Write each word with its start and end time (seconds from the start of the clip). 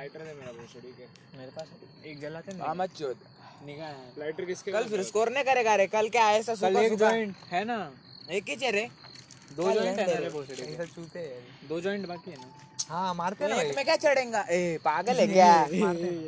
Lighter 0.00 0.20
दे 0.24 0.32
मेरा 0.34 0.52
भोसड़ी 0.58 0.90
के। 0.98 1.06
मेरे 1.38 1.50
पास 1.56 1.68
एक 2.10 2.20
जलाते 2.20 2.52
हाँ 2.58 2.74
मत 2.74 2.92
चोद 2.98 3.16
निगाह 3.66 3.88
है। 3.88 4.12
लाइटर 4.18 4.44
किसके 4.50 4.72
कल 4.72 4.84
फिर 4.92 5.02
स्कोर 5.08 5.30
नहीं 5.32 5.44
करेगा 5.44 5.74
रे 5.80 5.86
कल 5.94 6.08
क्या 6.14 6.30
ऐसा 6.36 6.54
कल 6.54 6.68
सूखा 6.68 6.82
एक 6.84 6.94
जॉइंट 7.02 7.36
है 7.50 7.64
ना? 7.70 7.76
एक 8.38 8.48
ही 8.48 8.56
चेहरे 8.62 8.88
दो 9.56 9.72
जॉइंट 9.72 9.98
है। 9.98 10.06
है 10.08 10.20
मेरे 10.20 10.72
ऐसा 10.72 10.84
चूते 10.94 11.18
हैं। 11.18 11.68
दो 11.68 11.80
जॉइंट 11.86 12.06
बाकी 12.08 12.30
है 12.30 12.36
ना? 12.36 12.48
हाँ 12.88 13.14
मारते 13.14 13.44
हैं 13.44 13.50
ना 13.50 13.56
भाई। 13.56 13.72
में 13.76 13.84
क्या 13.84 13.96
चढ़ेगा? 14.04 14.44
ए 14.50 14.78
पागल 14.84 15.20
है 15.20 15.26
क्या? 15.32 15.52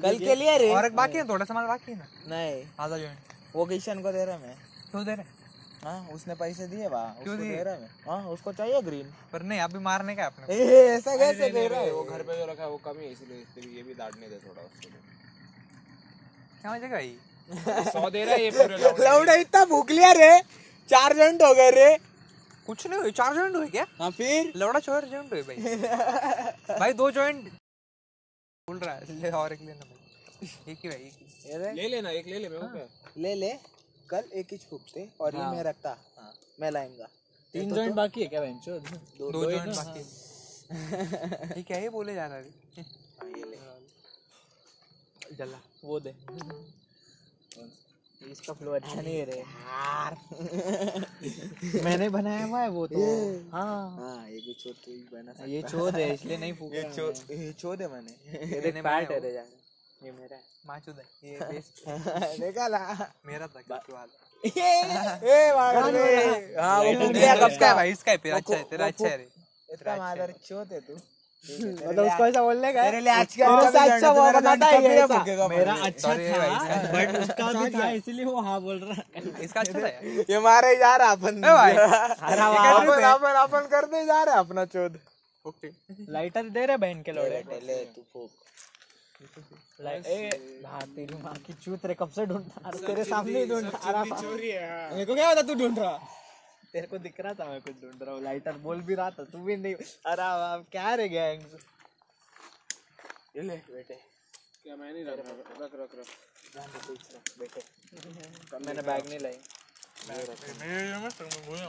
कल 0.04 0.18
के 0.18 0.34
लिए 0.34 0.59
रे। 0.59 0.73
और 0.75 0.86
एक 0.86 0.96
बाकी 0.96 1.18
है 1.18 1.29
थोड़ा 1.29 1.45
सा 1.45 1.54
माल 1.54 1.66
बाकी 1.66 1.93
है 1.93 1.98
ना? 1.98 2.07
नहीं। 2.29 2.62
आधा 2.80 2.98
जॉइंट 2.98 3.54
वो 3.54 3.64
किशन 3.73 4.02
को 4.02 4.12
दे 4.12 4.25
रहा 4.25 4.39
मैं। 4.39 4.54
क्यों 4.91 5.04
दे 5.04 5.14
रहे? 5.14 5.41
हाँ 5.85 5.99
उसने 6.12 6.35
पैसे 6.41 6.67
दिए 6.69 6.89
वाह 6.89 7.07
क्यों 7.23 7.37
दिए? 7.39 7.51
दे 7.51 7.62
रहा 7.62 7.77
मैं 7.77 7.89
हाँ 8.09 8.29
उसको 8.30 8.53
चाहिए 8.53 8.80
ग्रीन 8.83 9.07
पर 9.33 9.43
नहीं 9.43 9.61
अभी 9.61 9.79
मारने 9.87 10.15
का 10.16 10.23
है 10.23 10.29
अपने 10.29 10.55
ए 10.57 10.77
ऐसा 10.91 11.16
कैसे 11.16 11.48
दे 11.51 11.66
रहा 11.69 11.80
है? 11.80 11.91
वो 11.93 12.03
घर 12.05 12.23
पे 12.23 12.37
जो 12.39 12.45
रखा 12.53 12.62
है 12.62 12.69
वो 12.71 12.77
कम 12.85 12.98
है 12.98 13.11
इसीलिए 13.12 13.39
इसलिए 13.41 13.77
ये 13.77 13.83
भी 13.83 13.95
दाटने 13.95 14.29
दे 14.29 14.39
थोड़ा 14.47 14.62
उसको 14.62 14.91
क्या 16.62 16.73
वजह 16.73 16.89
भाई? 16.89 17.11
सौ 17.92 18.09
दे 18.11 18.25
रहा 18.25 18.34
है 18.34 18.42
ये 18.45 18.51
पूरे 18.53 18.77
लौंडे। 18.83 19.05
लौड़ा 19.05 19.34
इतना 19.37 19.65
भूख 19.66 19.91
लिया 19.91 20.12
रे। 20.19 20.30
चार 20.89 21.16
जॉइंट 21.16 21.42
हो 21.42 21.53
गए 21.55 21.70
रे। 21.70 21.89
कुछ 22.67 22.87
नहीं 22.87 23.01
हुई 23.01 23.11
चार 23.12 23.34
जॉइंट 23.34 23.56
हुए 23.56 23.69
क्या? 23.69 23.87
हाँ 23.98 24.11
फिर? 24.12 24.53
लौड़ा 24.56 24.80
चार 24.80 25.05
जॉइंट 25.06 25.33
हुए 25.33 25.42
भाई। 25.42 25.56
भाई 26.78 26.92
दो 27.03 27.11
जॉइंट 27.11 27.51
बोल 28.69 28.78
रहा 28.78 28.95
है। 28.95 29.20
ले 29.20 29.30
और 29.41 29.53
एक 29.53 29.61
लेना 29.61 29.84
भाई 29.84 30.73
एक 30.73 30.78
ही 30.84 30.89
भाई 30.89 30.98
एक 30.98 31.12
ही। 31.19 31.75
ले 31.75 31.89
लेना 31.89 32.11
एक 32.20 32.27
ले 32.27 32.39
ले 32.39 32.48
मैं 32.48 32.59
हूँ। 32.61 32.89
ले 33.19 33.34
ले। 33.34 33.53
कल 34.12 34.25
एक 34.39 34.47
ही 34.52 34.57
छूटते 34.59 35.09
और 35.21 35.34
ये 35.37 35.47
मैं 35.51 35.62
रखता 35.62 35.91
हाँ, 36.19 36.33
मैं 36.61 36.70
लाएँगा। 36.70 37.09
तीन 37.55 37.75
जॉइंट 37.75 37.95
बाकी 37.95 38.20
है 38.23 38.27
क्या 38.27 38.41
बेंचो 38.41 38.79
दो 39.19 39.30
दो 39.33 39.51
जॉइंट 39.51 39.77
बाकी 39.77 39.98
है। 39.98 40.05
ये 41.57 41.62
क्या 41.62 41.77
है 41.77 41.89
बोले 41.89 42.15
जा 42.15 42.27
रहा 42.27 42.37
है 42.37 42.43
हाँ, 43.19 43.29
ये 43.29 43.45
ले। 43.45 43.59
जला। 45.37 45.61
वो 45.84 46.01
दे। 46.01 46.15
इसका 48.31 48.53
फ्लो 48.53 48.73
अच्छा 48.73 49.01
नहीं 49.01 49.17
है 49.17 49.39
यार। 49.39 50.17
मैंने 51.84 52.08
बनाया 52.08 52.45
हुआ 52.45 52.61
है 52.61 52.69
वो 52.69 52.86
तो। 52.86 53.01
हाँ। 53.53 53.91
हाँ 53.97 54.29
ये 54.31 54.41
भी 54.41 54.55
छोड़ 54.61 54.75
तू 54.84 54.91
ही 54.92 54.98
बना 55.12 55.33
सकता। 55.33 55.45
ये 55.45 55.62
चोद 55.62 55.95
है 55.95 56.12
इसलिए 56.14 56.39
नहीं 56.39 56.53
फूक 56.53 56.75
ये 56.75 56.83
चो 56.95 57.11
ये 57.33 57.77
दे 57.77 57.89
मैंने। 57.89 58.12
ये 58.55 58.61
देख 58.61 58.83
पैट 58.84 59.11
है 59.11 59.19
रे 59.20 59.33
जाने। 59.33 59.61
ये 60.05 60.11
मेरा 60.12 60.36
है। 60.36 60.42
माचो 60.67 60.92
दे 60.92 61.03
ये 61.28 61.39
बेस्ट। 61.53 61.84
देखा 62.41 62.67
ला 62.69 62.78
मेरा 63.27 63.47
था 63.47 63.61
वाला। 63.92 64.19
ए 64.45 65.53
मार। 65.56 65.92
रे 65.95 66.03
हाँ 66.61 66.78
वो 66.83 66.92
कब 66.92 67.58
का 67.61 67.69
है 67.69 67.75
भाई 67.75 67.91
इसका 67.92 68.11
है 68.12 68.19
तेरा 68.25 68.36
अच्छा 68.36 68.56
है 68.56 68.62
तेरा 68.70 68.86
अच्छा 68.86 69.08
है 69.08 69.17
रे। 69.17 69.28
इतना 69.73 69.97
मादर 69.97 70.33
चोत 70.47 70.73
है। 70.73 70.80
तू? 70.80 70.95
मतलब 71.45 72.06
उसको 72.06 72.27
ऐसा 72.27 72.42
बोलने 72.42 72.73
का 72.73 72.83
तेरे 72.83 73.00
लिए 73.00 73.12
आज 73.12 73.34
का 73.36 73.47
अच्छा 73.84 74.11
वो 74.11 74.25
बनाता 74.33 74.67
है 74.67 74.83
ये 74.83 75.47
मेरा 75.48 75.75
अच्छा 75.86 76.08
था 76.08 76.91
बट 76.92 77.17
उसका 77.20 77.47
भी 77.53 77.70
था 77.78 77.89
इसलिए 77.91 78.25
वो 78.25 78.41
हाँ 78.48 78.61
बोल 78.62 78.78
रहा 78.84 78.95
है। 78.95 79.23
इसका 79.45 79.61
अच्छा 79.61 79.80
था 79.80 79.89
ये 80.33 80.39
मारे 80.45 80.75
जा 80.83 80.95
रहा 80.97 81.11
अपन। 81.12 81.39
ए 81.39 81.53
भाई 81.56 81.73
अपन 81.77 83.03
अपन 83.12 83.41
अपन 83.42 83.67
करते 83.73 84.05
जा 84.06 84.23
रहे 84.23 84.36
अपना 84.45 84.64
चोद। 84.77 84.98
ओके। 85.45 85.69
लाइटर 86.12 86.48
दे 86.56 86.67
रहे 86.67 86.77
बहन 86.86 87.03
के 87.03 87.12
लोड़े 87.12 87.42
ले 87.67 87.84
तू 87.97 88.03
फूक। 88.12 88.30
लाइट 89.81 90.06
ए 90.06 90.62
हाँ 90.67 90.81
तेरी 90.95 91.15
माँ 91.23 91.34
की 91.47 91.53
चूत 91.53 91.87
रे 91.87 91.95
कब 91.95 92.11
से 92.11 92.27
ढूंढ 92.27 92.45
रहा 92.48 92.70
तेरे 92.87 93.05
सामने 93.05 93.41
ही 93.41 93.47
ढूंढ 93.47 93.67
रहा 93.67 94.05
चोरी। 94.20 94.53
मेरे 94.95 95.05
को 95.05 95.14
क्या 95.14 95.31
पता 95.33 95.42
तू 95.42 95.55
ढूंढ 95.55 95.79
रहा 95.79 95.97
तेरे 96.73 96.87
को 96.87 96.98
दिख 96.98 97.20
रहा 97.20 97.34
था 97.34 97.45
मैं 97.45 97.61
कुछ 97.61 97.75
ढूंढ 97.83 98.03
रहा 98.03 98.14
हूँ। 98.14 98.23
लाइटर 98.23 98.59
बोल 98.59 98.81
भी 98.81 98.95
रहा 98.95 99.11
था 99.11 99.25
तू 99.25 99.39
भी 99.39 99.56
नहीं। 99.56 99.75
अरे 99.75 100.23
वाह, 100.23 100.56
क्या 100.73 100.95
रे 100.95 101.09
गैंग? 101.09 101.42
ले 103.37 103.56
बेटे। 103.73 103.95
क्या 104.62 104.77
मैं 104.77 104.92
नहीं 104.92 105.05
रख 105.05 105.19
रख 105.61 105.75
रख 105.81 105.95
रख। 105.98 106.07
बेटे। 107.39 107.62
मैंने 108.67 108.83
बैग 108.83 109.09
नहीं 109.09 109.19
लाई। 109.19 109.39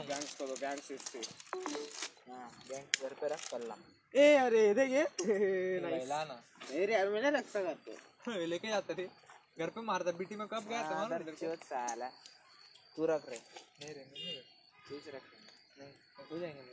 गैंग्स 0.08 0.34
को 0.34 0.46
गैंग्स 0.46 0.90
इससे 0.90 1.20
हाँ 2.30 2.50
बैंक 2.68 3.02
घर 3.02 3.12
पे 3.20 3.28
रख 3.28 3.48
कल्ला। 3.50 3.76
ए 4.14 4.26
अरे 4.38 4.62
देखिए 4.74 5.04
यार 6.92 7.08
मैंने 7.08 7.30
रखता 7.30 7.60
घर 7.62 7.74
पे 8.26 8.46
लेके 8.46 8.68
जाते 8.68 8.94
थे। 8.94 9.06
घर 9.60 9.68
पे 9.74 9.80
मारता 9.88 10.10
बीटी 10.18 10.36
में 10.36 10.46
कब 10.48 10.68
गया 10.68 10.82
था? 10.82 11.16
है 11.42 11.54
साला। 11.56 12.08
तू 12.96 13.06
रख 13.06 13.28
रे। 13.30 13.36
नहीं 13.36 13.94
रे 13.94 14.04
नहीं 14.10 14.36
तू 14.88 14.96
रख 15.16 15.22
नहीं 15.78 15.92
हो 16.30 16.38
जाएँगे 16.38 16.72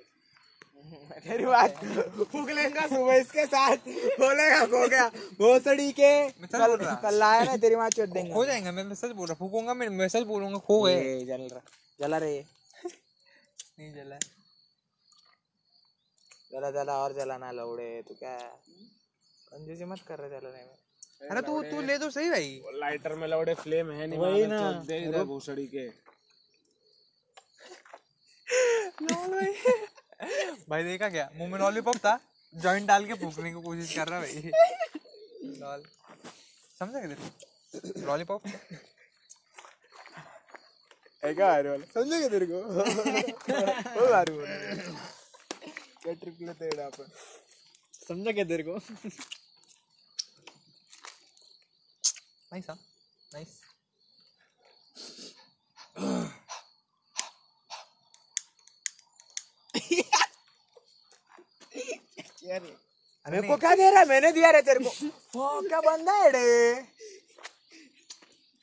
तेरी 1.23 1.45
बात 1.53 1.83
फूक 2.31 2.49
लेगा 2.49 2.85
सुबह 2.87 3.15
इसके 3.15 3.45
साथ। 3.45 3.77
बोलेगा 4.21 4.59
हो 4.73 4.87
गया। 4.87 5.07
भोसड़ी 5.41 5.91
के। 5.99 6.11
कल 6.29 6.75
रहा। 6.75 6.93
कल 7.03 7.15
लाया 7.19 7.43
ना 7.43 7.55
तेरी 7.63 7.75
माँ 7.75 7.89
चोट 7.97 8.09
देंगे। 8.09 8.31
हो 8.33 8.45
जाएगा 8.45 8.71
मैं 8.71 8.83
मैं 8.83 8.95
सच 8.95 9.11
बोल 9.19 9.27
रहा। 9.27 9.35
फूकूँगा 9.39 9.73
मैं 9.73 9.89
मैं 9.99 10.07
सच 10.15 10.23
बोलूँगा 10.33 10.57
खो 10.67 10.81
गए। 10.83 11.19
जल 11.25 11.47
रहा। 11.51 11.61
जला 11.99 12.17
रहे 12.17 12.39
नहीं 12.39 13.93
जला। 13.93 14.19
जला 16.51 16.71
जला 16.71 16.93
और 17.03 17.13
जलाना 17.13 17.51
लौड़े 17.51 18.01
तू 18.07 18.13
क्या? 18.13 18.37
कंजूसी 19.51 19.85
मत 19.85 19.99
कर 20.07 20.19
रहे 20.19 20.29
जलाने 20.29 20.63
में। 20.63 21.29
अरे 21.29 21.41
तू 21.41 21.61
तू 21.63 21.81
ले 21.81 21.97
तो 21.97 22.09
सही 22.09 22.29
भाई। 22.29 22.61
लाइटर 22.73 23.15
में 23.15 23.27
लौड़े 23.27 23.53
फ्लेम 23.53 23.91
है 23.91 24.07
नहीं 24.07 24.19
वही 24.19 24.45
ना। 24.47 24.71
दे 24.87 24.97
इधर 24.99 25.23
भोसड़ी 25.23 25.65
के। 25.75 25.87
भाई। 29.01 29.53
भाई 30.69 30.83
देखा 30.83 31.09
क्या? 31.09 31.29
मुँह 31.35 31.49
में 31.51 31.59
लॉलीपॉप 31.59 31.97
था 31.97 32.19
जॉइंट 32.55 32.87
डाल 32.87 33.05
के 33.05 33.13
फूकने 33.13 33.53
की 33.53 33.61
कोशिश 33.61 33.95
कर 33.95 34.07
रहा 34.07 34.19
भाई। 34.19 34.51
लॉल 35.59 35.83
समझा 36.79 36.99
क्या 36.99 38.05
लॉलीपॉप 38.05 38.47
है 41.23 41.33
क्या 41.33 41.47
आ 41.47 41.55
वाला 41.61 41.85
समझेगा 41.93 42.27
तेरे 42.27 42.45
को? 42.45 42.61
वो 43.99 44.13
आ 44.13 44.21
रही 44.21 44.37
क्या 46.01 46.13
ट्रिप 46.21 46.37
लेते 46.41 46.65
हैं 46.65 46.85
अपन 46.85 47.09
समझा 48.07 48.31
क्या 48.31 48.43
तेरे 48.45 48.63
को? 48.63 48.77
नाइस 52.51 52.69
हाँ। 52.69 52.77
नाइस 53.33 53.59
मेरे 63.25 63.47
को 63.47 63.55
क्या 63.57 63.73
दे 63.75 63.89
रहा 63.89 63.99
है? 63.99 64.05
मैंने 64.07 64.31
दिया 64.31 64.49
रे 64.51 64.61
तेरे 64.61 64.83
को। 64.85 65.39
ओ 65.39 65.61
क्या 65.67 65.79
बंदा 65.81 66.13
है 66.13 66.29
रे? 66.31 66.45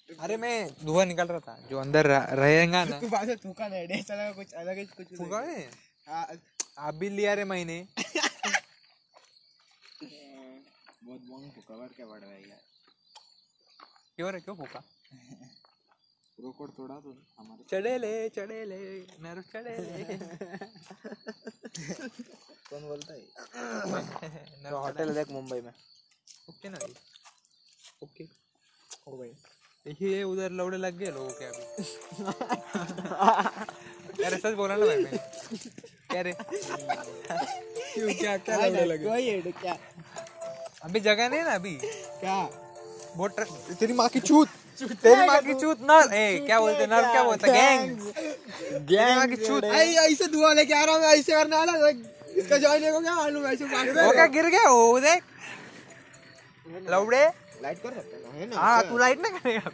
अरे 0.08 0.36
मैं 0.36 0.54
धुआँ 0.84 1.04
निकल 1.06 1.26
रहा 1.26 1.40
था 1.40 1.56
जो 1.70 1.78
अंदर 1.78 2.06
रहेगा 2.38 2.84
ना। 2.84 2.98
तू 3.00 3.08
बात 3.08 3.28
थूका 3.44 3.68
नहीं 3.68 3.86
डे 3.88 4.02
चला 4.02 4.30
कुछ 4.32 4.52
अलग 4.54 4.78
ही 4.78 4.84
कुछ 4.86 5.06
फूका 5.18 5.40
है 5.40 5.60
हाँ, 6.78 6.86
आप 6.88 6.94
भी 6.94 7.08
लिया 7.10 7.32
रे 7.34 7.44
मैंने 7.44 7.76
बहुत 10.02 11.20
बंग 11.20 11.50
फूका 11.54 11.76
बार 11.76 11.88
क्या 11.96 12.06
बढ़ 12.06 12.20
रहा 12.20 12.30
है 12.32 12.40
यार। 12.48 12.60
क्यों 14.16 14.32
रे 14.32 14.40
क्यों 14.40 14.54
फूका 14.56 14.82
रोकोड़ 16.38 16.70
थोड़ा 16.78 16.94
तो 17.04 17.14
हमारे 17.38 17.64
चढ़े 17.70 17.96
ले 17.98 18.28
चढ़े 18.36 18.64
ले 18.64 18.78
नर 19.22 19.40
चढ़े 19.52 19.76
ले। 19.78 20.04
कौन 22.70 22.82
बोलता 22.88 23.12
है? 23.14 23.20
नर 24.62 24.70
तो 24.70 24.78
होटल 24.78 25.14
देख 25.14 25.30
मुंबई 25.30 25.60
में। 25.60 25.72
ओके 26.50 26.68
ना 26.68 26.78
ओके। 28.02 28.24
ओ 29.08 29.16
भाई 29.18 29.32
देखिए 29.86 30.22
उधर 30.22 30.50
लौड़े 30.60 30.78
लग 30.78 30.98
गए 30.98 31.10
लोगों 31.10 31.32
के 31.40 31.44
अभी। 31.44 31.64
अरे 34.26 34.36
सच 34.38 34.54
बोला 34.54 34.76
ना 34.76 34.86
भाई 34.86 35.04
मैंने 36.14 36.22
क्या 36.22 36.22
रे 36.22 36.32
क्यों 37.94 38.14
क्या 38.14 38.36
क्या 38.36 38.56
लौड़े 38.56 38.84
लगे? 38.84 39.08
वही 39.08 39.28
है 39.28 39.40
क्या? 39.52 39.76
अभी 40.84 41.00
जगह 41.00 41.28
नहीं 41.28 41.42
ना 41.42 41.54
अभी? 41.54 41.72
क्या? 41.84 42.36
बहुत 43.16 43.36
ट्र- 43.36 43.76
तेरी 43.80 43.92
माँ 43.92 44.08
की 44.08 44.20
चूत। 44.20 44.48
तेरी 45.02 45.26
माँ 45.26 45.40
की 45.42 45.54
चूत 45.60 45.78
नर। 45.90 46.12
ए 46.14 46.38
क्या 46.46 46.58
बोलते 46.60 46.86
नर? 46.86 47.10
क्या 47.12 47.22
बोलते? 47.24 47.52
गैंग। 47.52 48.00
तेरी 48.88 49.14
माँ 49.16 49.26
की 49.28 49.36
चूत। 49.46 49.64
आई 49.64 49.94
ऐसे 50.04 50.26
धुआँ 50.32 50.54
लेके 50.54 50.74
आ 50.74 50.84
रहा 50.84 50.94
हूँ 50.96 51.04
ऐसे 51.04 51.32
करने 51.32 51.56
वाला। 51.56 51.88
इसका 52.40 52.56
जॉइन 52.64 52.90
को 52.92 53.00
क्या 53.00 53.14
मालूम 53.14 53.46
ऐसे 53.46 53.64
वो 53.64 54.12
क्या 54.12 54.26
गिर 54.36 54.46
गया? 54.46 54.68
वो 54.70 55.00
देख। 55.00 55.22
लौड़े 56.90 57.24
लाइट 57.62 57.78
कर 57.82 57.92
सकता 57.94 58.36
है 58.36 58.46
ना? 58.48 58.60
हाँ 58.60 58.82
तू 58.88 58.98
लाइट 58.98 59.20
ना 59.20 59.28
करेगा। 59.38 59.70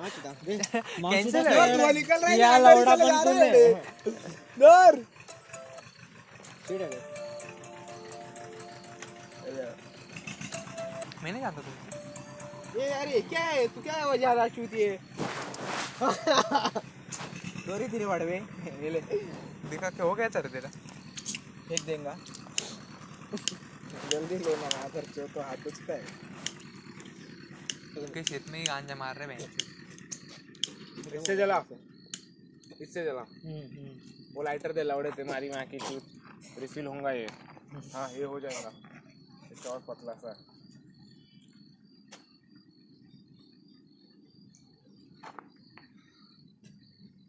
कैंसिल 0.00 1.46
है। 1.46 1.92
निकल 1.92 2.18
रहा 2.20 2.30
है 2.30 2.36
लौड़ा 2.62 2.94
हैं। 2.94 3.28
मैं 11.22 11.30
नहीं 11.32 11.42
जानता 11.42 11.60
तुम 11.60 12.80
ये 12.80 12.86
अरे 12.90 13.20
क्या 13.30 13.40
है? 13.40 13.66
तू 13.68 13.80
क्या 13.82 14.02
हो 14.02 14.16
जा 14.16 14.32
रहा 14.32 14.48
चूतिए 14.48 14.98
डोरी 17.66 17.88
तेरी 17.88 18.04
बड़वे 18.04 18.36
ये 18.82 18.90
ले। 18.90 19.00
देखा 19.00 19.90
क्या 19.90 20.04
हो 20.04 20.14
गया 20.14 20.28
चल 20.28 20.48
तेरा। 20.54 20.70
फेंक 21.68 21.82
देंगा। 21.86 22.14
जल्दी 24.12 24.36
लो 24.44 24.52
ना 24.56 24.68
जो 25.16 25.26
तो 25.34 25.40
हाथ 25.40 25.58
दुखता 25.64 25.92
है 25.92 26.04
उनके 27.98 28.22
खेत 28.22 28.44
में 28.50 28.58
ही 28.58 28.64
गांजा 28.64 28.94
मार 28.94 29.14
रहे 29.16 29.34
हैं। 29.34 29.50
इससे 31.06 31.36
जला। 31.36 31.58
इससे 32.80 33.04
जला। 33.04 33.24
वो 34.34 34.42
लाइटर 34.42 34.72
दे 34.72 34.82
लौड़े 34.82 35.10
तुम्हारी 35.10 35.48
वहाँ 35.48 35.66
की 35.66 35.78
चूत 35.78 36.58
रिफिल 36.60 36.86
होगा 36.86 37.10
ये। 37.12 37.26
हाँ 37.94 38.08
ये 38.12 38.24
हो 38.24 38.40
जाएगा। 38.40 38.72
इससे 39.52 39.68
और 39.68 39.82
पतला 39.88 40.12
सा। 40.22 40.34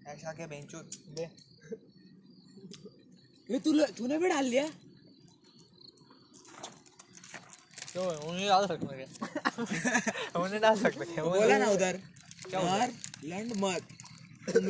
ऐसा 0.07 0.33
क्या 0.33 0.47
बेंचो? 0.47 0.77
दे। 1.17 1.27
ये 3.49 3.59
तूने 3.59 3.85
तूने 3.97 4.17
भी 4.17 4.29
डाल 4.29 4.45
लिया? 4.45 4.67
क्यों? 7.91 8.05
उन्हें 8.29 8.47
डाल 8.47 8.65
सकते 8.67 8.85
क्या? 8.97 10.39
उन्हें 10.41 10.61
डाल 10.61 10.75
सकते 10.81 11.05
क्या 11.13 11.23
बोला 11.23 11.57
ना 11.57 11.69
उधर। 11.71 11.99
यार 12.53 12.91
लैंड 13.23 13.51
मत 13.57 13.81
तुम 14.47 14.65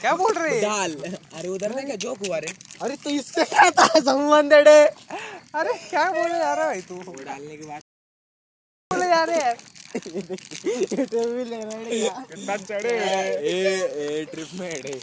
क्या 0.00 0.14
बोल 0.16 0.32
रहे 0.34 0.50
हैं? 0.54 0.62
डाल 0.62 0.94
अरे 1.34 1.48
उधर 1.48 1.72
क्या 1.84 1.96
जोक 2.04 2.18
हुआ 2.26 2.38
रे। 2.38 2.52
अरे 2.82 2.96
तो 3.04 3.10
इससे 3.10 3.44
क्या 3.44 3.70
था 3.78 3.86
संबंध 4.00 4.52
अरे 4.52 5.72
क्या 5.88 6.04
बोले 6.12 6.38
जा 6.38 6.52
रहा 6.54 6.70
है 6.70 6.80
भाई 6.80 6.80
तू? 6.88 7.22
डालने 7.24 7.56
के 7.56 7.64
बाद। 7.66 7.82
बोले 8.90 9.06
जा 9.08 9.22
रहे 9.24 9.40
हैं। 9.40 9.56
कितना 12.28 12.56
चढ़े 12.56 12.90
ए 12.90 13.54
ए 14.04 14.24
ट्रिप 14.32 14.48
में 14.60 14.68
है 14.68 15.00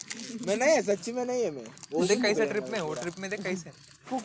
मैं 0.48 0.56
नहीं 0.56 0.76
है 0.76 0.82
सच्ची 0.82 1.12
में 1.12 1.26
नहीं 1.26 1.44
है 1.44 1.52
मैं। 1.52 1.66
वो 1.94 2.06
देख 2.06 2.22
कैसे 2.22 2.46
ट्रिप 2.46 2.68
में 2.72 2.80
वो 2.80 2.94
ट्रिप 2.94 3.20
में 3.20 3.30
देख 3.30 3.42
कैसे 3.44 3.70
हाँ, 4.12 4.20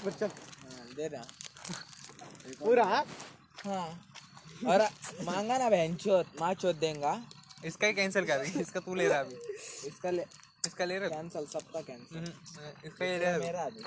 दे 0.97 1.07
रहा। 1.09 1.25
पूरा? 2.61 2.85
हाँ। 3.65 3.89
और 4.69 4.89
मांगा 5.25 5.59
ना 5.59 5.69
बहन 5.71 5.95
चोत 6.05 6.27
माँ 6.41 6.53
चोत 6.55 6.77
देंगा। 6.77 7.13
इसका 7.67 7.87
ही 7.87 7.93
कैंसिल 7.95 8.27
कर 8.27 8.39
रही 8.39 8.61
इसका 8.61 8.81
तू 8.81 8.95
ले 8.95 9.09
रहा 9.09 9.21
अभी। 9.21 9.37
इसका 9.89 10.11
ले 10.11 10.25
इसका 10.67 10.85
ले 10.85 10.99
रहा 10.99 11.09
कैंसल 11.09 11.47
सबका 11.47 11.81
कैंसल 11.81 12.17
हम्म, 12.17 12.33
इसका 12.87 13.05
ले 13.05 13.19
रहा 13.19 13.35
अभी। 13.35 13.45
मेरा 13.45 13.62
अभी। 13.62 13.83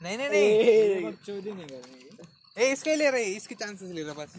नहीं 0.00 0.18
नहीं 0.18 0.28
नहीं। 0.28 1.12
चोरी 1.26 1.52
नहीं 1.52 1.66
करनी 1.66 2.62
ए 2.64 2.72
इसका 2.72 2.90
ही 2.90 2.96
ले 2.96 3.10
रहे 3.10 3.24
इसके 3.36 3.54
चांसेस 3.54 3.90
ले 3.90 4.02
रहा 4.02 4.14
बस। 4.14 4.36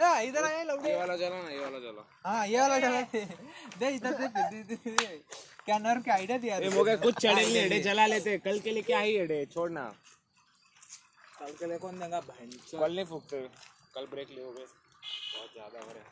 आ, 0.00 0.20
इधर 0.20 0.44
आया 0.44 0.62
लौटे 0.62 0.88
ये 0.88 0.96
वाला 0.96 1.16
जला 1.16 1.42
ना 1.42 1.50
ये 1.50 1.58
वाला 1.60 1.78
जला। 1.78 2.02
हाँ 2.26 2.46
ये 2.46 2.60
वाला 2.60 2.78
चला 2.80 3.00
दे 3.78 3.88
इधर 3.90 4.12
दे 4.14 4.62
दे, 4.62 4.74
दे। 4.76 5.06
क्या 5.64 5.78
नर 5.78 6.00
के 6.02 6.10
आइडिया 6.10 6.38
दिया 6.38 6.56
ये 6.58 6.68
मोगे 6.70 6.96
कुछ 6.96 7.14
चढ़े 7.22 7.46
नहीं 7.46 7.64
अड़े 7.64 7.78
जला 7.82 8.06
लेते। 8.06 8.36
कल 8.44 8.60
के 8.60 8.70
लिए 8.70 8.82
क्या 8.82 8.98
ही 9.00 9.18
अड़े 9.18 9.44
छोड़ना 9.54 9.82
कल 11.38 11.52
के 11.58 11.66
लिए 11.66 11.78
कौन 11.78 11.98
देगा? 12.00 12.20
बहन 12.20 12.50
कल 12.72 12.94
नहीं 12.94 13.04
फूकते। 13.06 13.40
कल 13.94 14.06
ब्रेक 14.12 14.30
ले 14.30 14.42
बहुत 15.34 15.50
ज़्यादा 15.52 15.78
हो 15.78 15.92
रहा 15.92 15.98
है। 15.98 16.04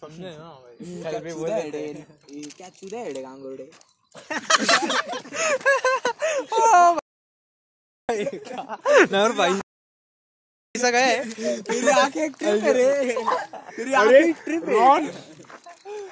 समझे 0.00 0.30
ना 0.38 0.48
भाई। 0.62 0.74
क्या 1.02 1.20
चूदा 1.20 1.54
है 1.54 1.68
रे 1.70 1.82
ये 2.30 2.42
क्या 2.56 2.68
चूदा 2.80 2.98
है 2.98 3.12
गांगोड़े 3.22 3.70
भाई 9.36 9.52
ऐसा 10.74 10.90
गए 10.90 11.24
तेरी 11.68 11.88
आँखें 11.90 12.32
ट्रिप 12.32 12.62
है 12.64 12.72
रे। 12.72 12.84
तेरी 13.76 13.92
अरे 13.92 13.94
आँखें 13.94 14.32
ट्रिप 14.44 14.64
है। 14.68 14.74
रॉन 14.74 15.10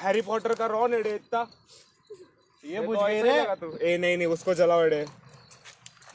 हैरी 0.01 0.21
पॉटर 0.23 0.55
का 0.55 0.67
रॉन 0.67 0.95
एडे 0.95 1.15
इतना। 1.15 1.47
ये 2.65 2.81
बुझ 2.87 2.99
गई 2.99 3.21
रे। 3.23 3.33
ए 3.33 3.97
नहीं 3.99 4.17
नहीं 4.17 4.27
उसको 4.37 4.55
जलाओ 4.55 4.81
अड़े 4.83 5.07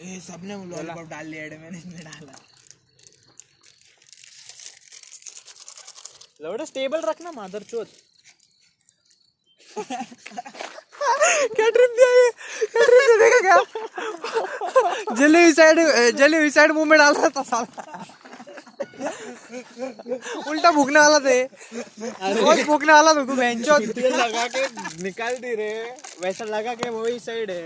ए 0.02 0.20
सबने 0.28 0.56
लॉलीपॉप 0.66 1.08
डाल 1.10 1.26
लिया 1.28 1.48
रे 1.48 1.58
मैंने 1.58 1.78
इसमें 1.78 2.00
डाला। 2.00 2.34
लौड़ा 6.40 6.66
स्टेबल 6.66 7.02
रखना 7.10 7.32
मादर 7.36 7.64
चोत 7.72 7.88
क्या 9.78 11.66
ट्रिप 11.76 11.92
दिया 11.98 12.08
ये? 12.12 12.30
क्या 12.72 12.84
ट्रिप 12.86 13.02
दिया? 13.10 13.18
देखा 13.24 13.40
क्या? 13.42 15.16
जली 15.20 15.42
हुई 15.44 15.54
साइड 15.54 15.80
जली 16.18 16.38
हुई 16.38 16.50
साइड 16.56 16.72
मुँह 16.78 16.86
में 16.92 16.98
डाल 17.00 17.14
रहा 17.16 17.30
था 17.38 17.42
साला. 17.50 18.06
उल्टा 20.50 20.72
भूखने 20.72 21.00
वाला 21.00 21.20
थे 21.28 21.42
रोज 22.40 22.62
भूखने 22.68 22.94
वाला 22.94 23.14
था 23.14 23.26
तू 23.26 23.36
बेंचो 23.42 23.78
ये 24.02 24.10
लगा 24.10 24.48
के 24.56 24.66
निकाल 25.04 25.36
दी 25.46 25.54
रे. 25.62 25.70
वैसा 26.24 26.46
लगा 26.56 26.74
के 26.82 26.90
वही 26.90 27.20
साइड 27.28 27.52
है. 27.52 27.62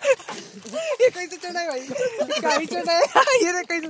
ये 1.00 1.08
कैसे 1.10 1.36
चढ़ा 1.36 1.60
है 1.60 1.68
भाई? 1.68 1.80
ये 1.80 2.40
कहीं 2.40 2.66
चढ़ा 2.66 2.92
है? 2.92 3.02
ये 3.44 3.52
देख 3.52 3.66
कैसे 3.72 3.88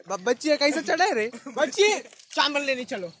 मेरे 0.08 0.24
बच्ची 0.24 0.50
है 0.50 0.56
कैसे 0.56 0.82
चढ़ा 0.82 1.04
है 1.04 1.14
रे 1.14 1.30
बच्ची 1.56 1.88
चावल 2.34 2.62
लेनी 2.66 2.84
चलो 2.92 3.12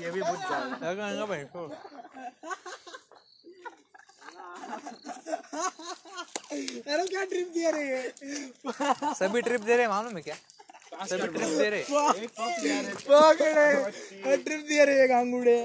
ये 0.00 0.10
भी 0.10 0.20
जाएगा 0.20 1.08
लगा 1.10 1.26
भाई 1.26 1.44
अरे 5.74 7.06
क्या 7.08 7.24
ट्रिप 7.24 7.48
दे 7.54 7.70
रे 7.72 7.82
ये 7.90 8.02
सभी 9.20 9.40
ट्रिप 9.42 9.60
दे 9.60 9.72
रहे 9.76 9.82
हैं, 9.82 9.88
मालूम 9.88 10.16
है 10.16 10.22
क्या? 10.22 10.36
ट्रिप 11.02 11.32
दे 11.32 11.68
रहे। 11.70 11.82
पकड़े 13.08 14.36
ट्रिप 14.36 14.60
दिया 14.68 15.06
गांगुड़े 15.06 15.58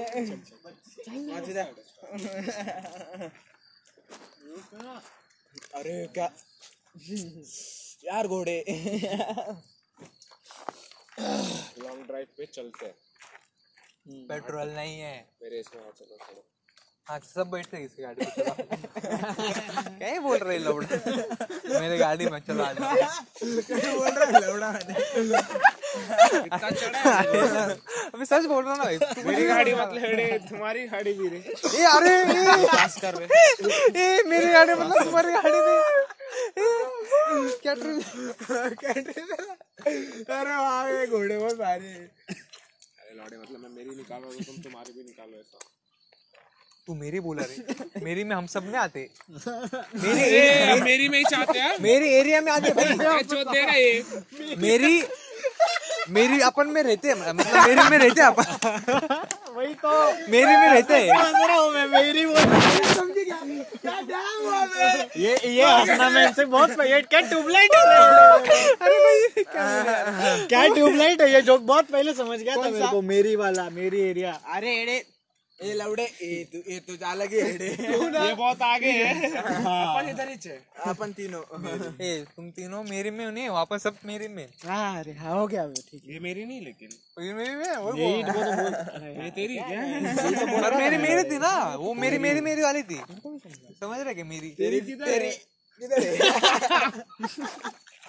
अरे 5.74 6.06
क्या? 6.14 6.28
यार 8.04 8.26
घोड़े। 8.28 8.56
लॉन्ग 11.78 12.06
ड्राइव 12.06 12.26
पे 12.36 12.46
चलते 12.46 12.86
हैं। 12.86 12.94
पेट्रोल 14.28 14.68
नहीं 14.68 15.00
है। 15.00 15.16
मेरे 15.42 15.60
इसमें 15.60 15.82
चलो 15.82 16.16
चलो 16.16 16.42
हाँ 17.10 17.18
सब 17.26 17.48
बैठते 17.50 17.76
हैं 17.76 17.84
इसकी 17.84 18.02
गाड़ी 18.02 18.26
में 18.26 18.34
क्या 19.98 20.08
ही 20.08 20.18
बोल 20.24 20.36
रहे 20.38 20.56
हैं 20.56 20.64
लोग 20.64 20.82
मेरे 21.80 21.96
गाड़ी 21.98 22.26
में 22.26 22.38
चलो 22.40 22.64
आ 22.64 22.72
जाओ। 22.72 22.94
बोल 23.94 24.10
रहा 24.10 24.26
है 24.26 24.40
लौड़ा 24.46 24.68
अभी 28.14 28.24
सच 28.24 28.44
बोल 28.46 28.64
रहा 28.64 28.72
हूँ 28.72 28.78
ना 28.78 28.84
भाई। 28.84 28.98
मेरी 29.24 29.46
गाड़ी 29.46 29.74
मतलब 29.74 30.04
अड़े 30.04 30.38
तुम्हारी 30.48 30.86
गाड़ी 30.88 31.12
भी 31.12 31.28
रे 31.28 31.38
ए 31.38 31.82
अरे 31.86 32.14
कर 33.00 33.14
रहे 33.14 33.26
ए 34.04 34.22
मेरी 34.26 34.52
गाड़ी 34.52 34.74
मतलब 34.74 35.02
तुम्हारी 35.04 35.32
गाड़ी 35.32 35.58
में 35.58 35.76
ए, 36.58 36.68
क्या 37.62 37.74
ट्रिप 37.74 38.50
अरे 40.30 40.56
वाह 40.56 40.88
ये 40.88 41.06
घोड़े 41.06 41.36
बहुत 41.38 41.58
भारी। 41.58 41.86
है 41.86 42.04
अरे 42.04 43.14
लौड़े 43.18 43.36
मतलब 43.36 43.60
मैं 43.60 43.70
मेरी 43.76 43.96
निकाल 43.96 44.20
रहा 44.20 44.30
हूँ 44.30 44.42
तुम 44.44 44.62
तुम्हारी 44.62 44.92
भी 44.92 45.02
निकालो 45.02 45.38
ऐसा। 45.40 45.58
तू 46.90 46.94
मेरी 46.94 47.20
बोला 47.20 47.42
रे। 47.42 48.02
मेरी 48.04 48.24
में 48.24 48.34
हम 48.36 48.46
सब 48.46 48.64
में 48.66 48.78
आते। 48.78 49.08
मेरी 49.30 50.22
ए, 50.22 50.80
मेरी 50.82 51.08
में 51.08 51.18
ही 51.18 51.24
चाहते 51.24 51.58
हैं। 51.58 51.76
मेरी 51.80 52.08
एरिया 52.14 52.40
में 52.40 52.52
आते 52.52 52.70
भाई। 52.70 53.22
जो 53.22 53.42
दे 53.44 53.60
रहा 53.60 53.70
है 53.70 53.84
ये। 53.84 54.56
मेरी 54.58 55.02
मेरी 56.10 56.40
अपन 56.40 56.66
में 56.66 56.82
रहते 56.82 57.08
हैं 57.08 57.14
मतलब 57.20 57.68
मेरी 57.68 57.88
में 57.90 57.98
रहते 57.98 58.20
हैं 58.20 58.28
अपन। 58.28 59.54
वही 59.56 59.74
तो। 59.74 59.92
मेरी 60.30 60.56
में 60.56 60.68
रहते 60.68 60.94
हैं। 60.94 61.18
रहा 61.46 61.56
हूँ 61.56 61.70
मैं 61.72 61.86
मेरी 61.86 62.26
बोल 62.26 62.36
समझ 62.94 63.14
क्या? 63.16 64.00
डैम 64.00 64.46
हुआ 64.46 64.64
मैं? 64.64 65.06
ये 65.16 65.36
ये 65.46 65.64
हंसना 65.64 66.08
मैं 66.08 66.26
इनसे 66.26 66.44
बहुत 66.44 66.70
क्या 66.80 67.20
ट्यूबलाइट 67.20 67.74
है 67.74 67.84
अरे 68.80 68.98
भाई 69.04 69.44
क्या 69.44 70.46
क्या 70.46 70.66
ट्यूबलाइट 70.74 71.22
है 71.22 71.32
ये? 71.32 71.42
जोक 71.42 71.60
बहुत 71.62 71.90
पहले 71.90 72.14
समझ 72.14 72.38
गया 72.40 72.56
था 72.56 72.68
मेरे 72.70 72.86
को। 72.88 73.02
मेरी 73.02 73.36
वाला 73.36 73.68
मेरी 73.70 74.00
एरिया 74.00 74.38
अरे 74.54 74.76
एड़े 74.76 75.02
ए 75.60 75.72
लवड़े 75.74 76.04
ए 76.22 76.28
तू 76.52 76.58
ए 76.72 76.78
तो 76.86 76.94
जा 76.96 77.12
लगे 77.14 77.36
एड़े 77.38 77.66
ये 77.70 78.34
बहुत 78.34 78.62
आगे 78.62 78.90
है। 78.90 79.30
अपन 79.36 80.08
इधर 80.10 80.28
ही 80.28 80.36
छे। 80.36 80.54
अपन 80.86 81.12
तीनों। 81.12 81.42
ए 82.06 82.12
तुम 82.36 82.50
तीनों 82.58 82.82
मेरी 82.84 83.10
में 83.10 83.24
नहीं 83.30 83.48
वापस 83.48 83.82
सब 83.82 83.96
मेरी 84.04 84.28
में। 84.28 84.46
हाँ 84.66 84.98
अरे 85.00 85.12
हाँ 85.12 85.34
हो 85.38 85.46
गया 85.46 85.64
वो 85.64 85.82
ठीक 85.90 86.02
ये 86.06 86.18
मेरी 86.20 86.44
नहीं 86.44 86.60
लेकिन। 86.64 86.88
ये 87.26 87.32
मेरी 87.34 87.54
में 87.56 87.76
वो 87.76 87.92
बोल- 87.92 88.24
वो 88.26 88.32
तो 88.32 88.38
बोल 88.38 89.24
ये 89.24 89.30
तेरी 89.30 89.56
क्या 89.68 90.62
और 90.66 90.76
मेरी 90.76 90.96
मेरी 90.96 91.22
थी 91.30 91.38
ना। 91.38 91.52
वो 91.76 91.94
मेरी 91.94 92.18
मेरी 92.18 92.40
मेरी 92.40 92.62
वाली 92.62 92.82
थी। 92.82 93.00
समझ 93.00 94.00
रहे 94.00 94.14
क्या 94.14 94.24
मेरी? 94.24 94.50
तेरी 94.58 94.80
तेरी 94.80 95.30
किधर 95.80 96.02
है? 96.02 96.18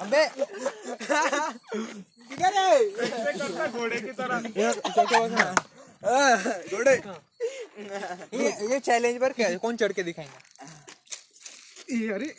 अबे। 0.02 0.24
किधर 2.30 2.54
है? 2.58 3.68
घोड़े 3.72 4.00
की 4.02 4.12
तरह। 4.12 4.40
घोड़े। 6.72 6.96
ये 8.34 8.50
ये 8.72 8.80
चैलेंज 8.80 9.20
पर 9.22 9.34
क्या 9.34 9.48
है? 9.48 9.58
कौन 9.58 9.76
चढ़ 9.78 9.92
के 9.92 10.04
दिखाएँगे? 10.04 10.38
अरे। 12.14 12.26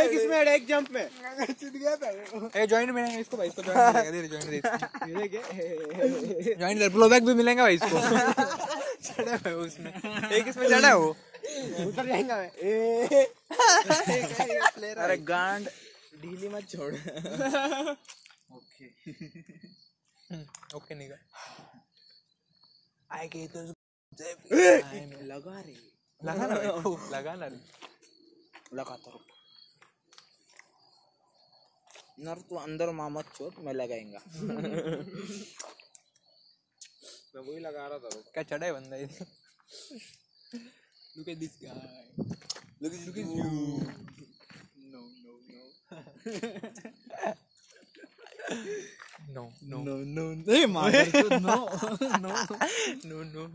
एक 0.00 0.10
इसमें 0.12 0.36
एक 0.40 0.66
जंप 0.68 0.88
में। 0.92 1.02
ए 2.56 2.66
जॉइंट 2.66 2.90
मिलेंगे 2.90 3.18
इसको 3.20 3.36
भाई 3.36 3.48
इसको 3.48 3.62
joint 3.62 4.30
joint 4.30 4.64
joint 6.60 6.92
blow 6.92 7.08
back 7.08 7.24
भी 7.26 7.34
मिलेगा 7.34 7.62
भाई 7.62 7.74
इसको। 7.74 8.00
चढ़ा 9.04 9.36
है 9.46 9.54
उसमें। 9.56 9.92
एक 10.32 10.48
इसमें 10.48 10.68
चढ़ा 10.68 10.88
है 10.88 10.96
वो। 10.96 11.08
उतर 11.86 12.06
जाएगा 12.06 12.36
मैं 12.36 12.50
ए, 12.62 13.26
अरे 14.94 15.16
गांड 15.32 15.68
ढीली 16.22 16.48
मत 16.48 16.68
छोड़। 16.70 16.92
ओके 20.76 20.94
निका 20.94 21.18
आएगी 23.10 23.46
तो 23.54 23.60
लगा 25.32 25.60
रे 25.60 25.76
लगा 26.20 26.46
ना 26.46 26.56
लगा 27.12 27.34
ना 27.34 27.46
रे 27.46 27.58
लगाता 28.76 29.10
रुक 29.10 29.26
नर 32.24 32.38
तू 32.48 32.56
अंदर 32.56 32.90
मामत 33.00 33.26
छोड़ 33.36 33.54
मैं 33.64 33.74
लगाएँगा 33.74 34.20
मैं 37.34 37.42
वही 37.42 37.58
लगा 37.60 37.86
रहा 37.86 37.98
था 37.98 38.08
क्या 38.34 38.42
चढ़ा 38.42 38.66
है 38.66 38.72
बंदा 38.72 38.96
ये 38.96 39.08
look 41.16 41.28
at 41.28 41.38
this 41.38 41.56
guy. 41.56 41.70
Look 42.80 42.92
at, 42.92 43.06
look 43.06 43.18
at 43.18 43.26
you. 43.26 43.44
no 44.92 45.02
no. 45.22 45.32
No 49.30 49.50
no 49.64 49.82
no 49.84 49.94
no. 50.06 50.24
No 50.46 50.66
मार 50.68 50.92
no. 51.46 51.58
No 52.20 52.32
नो 53.04 53.22
नो 53.24 53.50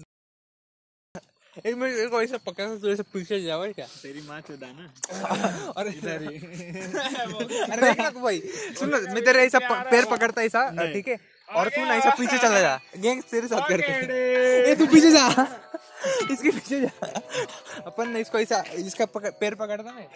एक 1.60 1.76
मिनट 1.76 1.96
एक 1.96 2.14
ऐसा 2.14 2.38
पकड़ 2.38 2.66
के 2.66 2.80
तू 2.80 2.90
ऐसे 2.90 3.04
पीछे 3.14 3.40
जाओ 3.42 3.66
क्या 3.74 3.86
तेरी 3.94 4.22
माँ 4.28 4.40
चुदा 4.42 4.68
ना 4.70 5.74
और 5.78 5.88
इधर 5.88 6.22
ही 6.24 6.38
अरे 6.38 7.82
देख 7.82 8.00
ना 8.00 8.10
भाई 8.12 8.40
सुन 8.80 8.90
मैं 8.90 9.24
तेरे 9.26 9.46
ऐसा 9.46 9.60
पैर 9.90 10.06
पकड़ता 10.06 10.42
ऐसा 10.42 10.70
ठीक 10.94 11.08
है 11.08 11.18
और 11.50 11.70
तू 11.70 11.86
ना 11.86 11.96
ऐसा 11.96 12.10
पीछे 12.18 12.38
चला 12.38 12.60
जा 12.62 12.76
गैंग 12.98 13.22
तेरे 13.32 13.48
साथ 13.48 13.70
करके 13.70 14.72
ए 14.72 14.76
तू 14.76 14.88
पीछे 14.88 15.12
जा 15.12 15.26
इसके 16.32 16.50
पीछे 16.50 16.82
जा 16.82 17.12
अपन 17.86 18.16
इसको 18.18 18.40
ऐसा 18.40 18.64
इसका 18.78 19.06
पैर 19.18 19.56
पकड़ता 19.56 19.92
है 19.92 20.08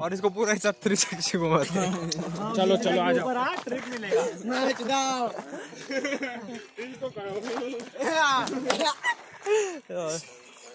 और 0.00 0.14
इसको 0.14 0.28
पूरा 0.30 0.52
ऐसा 0.52 0.70
थ्री 0.84 0.96
सिक्सटी 0.96 1.38
घुमाता 1.38 1.80
है। 1.80 2.10
चलो 2.10 2.76
चलो 2.76 3.00
आ 3.02 3.12
जाओ। 3.12 3.24
ऊपर 3.24 3.36
आ 3.36 3.54
ट्रिक 3.64 3.88
मिलेगा। 3.88 4.24
नाच 4.44 4.82
दाओ 4.82 5.28
इनको 6.84 7.08
करो। 7.08 7.40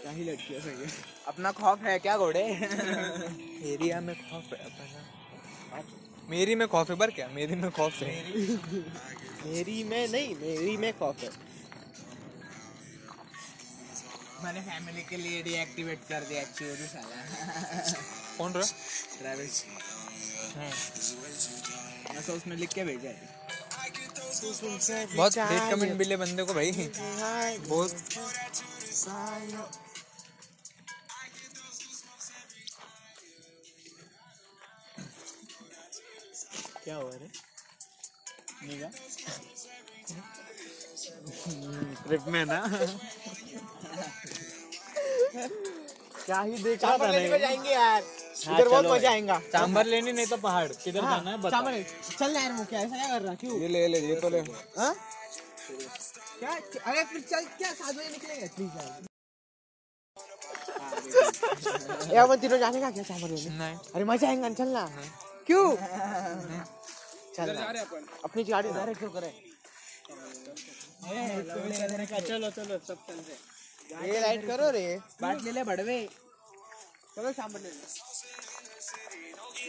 क्या 0.02 0.12
ही 0.12 0.24
लड़की 0.24 0.54
है 0.54 0.60
सही 0.62 0.84
है। 0.84 0.88
अपना 1.28 1.52
खौफ 1.52 1.84
है 1.84 1.98
क्या 2.00 2.18
घोड़े? 2.18 2.44
एरिया 3.74 4.00
में 4.02 4.16
खौफ 4.22 4.54
है 4.54 4.60
अपना। 4.66 5.84
मेरी 6.30 6.56
में 6.56 6.68
खौफ 6.68 6.90
है 6.90 6.96
बर 6.96 7.12
क्या? 7.12 7.28
मेरी 7.28 7.56
में 7.56 7.70
खौफ 7.72 8.02
है। 8.02 8.08
मेरी। 9.46 9.84
में 9.84 10.08
नहीं 10.08 10.36
मेरी 10.36 10.76
में 10.78 10.92
खौफ 11.00 11.24
है। 11.24 11.30
मैंने 14.44 14.62
फैमिली 14.62 15.02
के 15.10 15.18
लिए 15.18 15.42
डीएक्टिवेट 15.44 16.00
कर 16.10 16.22
दिया 16.30 16.44
चोरी 16.44 16.88
साला। 16.88 17.18
कौन 18.42 18.54
रहा? 18.54 18.68
ट्रैवल्स 19.18 19.64
ऐसा 22.18 22.34
उसमें 22.34 22.56
लिख 22.58 22.74
के 22.74 22.84
भेजा 22.84 23.10
है। 23.10 23.40
बहुत 25.16 25.38
हेट 25.38 25.72
कमेंट 25.72 25.98
मिले 25.98 26.18
बंदे 26.18 26.44
को 26.44 26.54
भाई। 26.54 26.72
बहुत। 27.68 27.92
क्या 36.84 36.96
हुआ 36.96 37.12
रे? 37.14 37.30
निगा? 38.64 38.90
ट्रिप 42.04 42.24
में 42.28 42.46
ना? 42.46 42.60
क्या 46.26 46.42
ही 46.42 46.64
देख 46.64 46.84
रहा 46.84 46.98
था 46.98 47.08
नहीं। 47.08 47.30
जाएँगे 47.40 47.70
यार। 47.70 48.04
इधर 48.32 48.68
बहुत 48.70 48.86
मज़ा 48.86 49.10
आएगा। 49.12 49.38
सांबर 49.52 49.86
लेनी 49.86 50.12
नहीं 50.12 50.26
तो 50.28 50.38
पहाड़ 50.38 50.68
किधर 50.74 51.02
जाना 51.02 51.32
है 51.32 51.38
बता। 51.42 51.62
चल 52.20 52.36
यार 52.36 52.52
मुझे 52.52 52.76
ऐसा 52.78 52.96
क्या 52.96 53.08
कर 53.08 53.22
रहा 53.22 53.34
क्यों? 53.42 53.60
ये 53.62 53.68
ले 53.68 53.88
ले 53.88 54.00
ये 54.08 54.16
तो 54.22 54.30
ले। 54.30 54.40
हाँ? 54.78 54.94
क्या 56.40 56.52
अरे 56.52 57.04
फिर 57.12 57.22
चल 57.32 57.46
क्या 57.58 57.72
सात 57.74 57.96
बजे 57.96 58.10
निकलेंगे? 58.10 58.48
प्लीज़ 58.56 58.74
यार 58.78 58.90
ये 62.12 62.18
अपन 62.18 62.38
तीनों 62.42 62.58
जाने 62.60 62.80
का 62.82 62.90
क्या 62.92 63.04
चावल 63.04 63.30
लेने? 63.30 63.58
नहीं। 63.58 63.76
अरे 63.96 64.04
मज़ा 64.06 64.28
आएगा 64.30 64.48
ना, 64.48 64.56
चलना 64.56 64.84
क्यों? 65.48 65.68
चल 67.36 67.56
अपनी। 68.26 68.44
गाड़ी 68.44 68.70
डायरेक्ट 68.70 69.00
क्यों 69.00 69.12
करे? 69.12 69.32
चलो 72.28 72.50
चलो 72.50 72.78
सब 72.88 72.98
चलते 73.08 73.34
ये 74.08 74.20
राइड 74.22 74.48
करो 74.48 74.70
रे। 74.72 74.86
बाट 75.22 75.42
ले 75.44 75.52
ले 75.52 75.64
बड़वे। 75.64 76.00
चलो 77.16 77.32
सांबर 77.34 77.60
ले। 77.60 77.70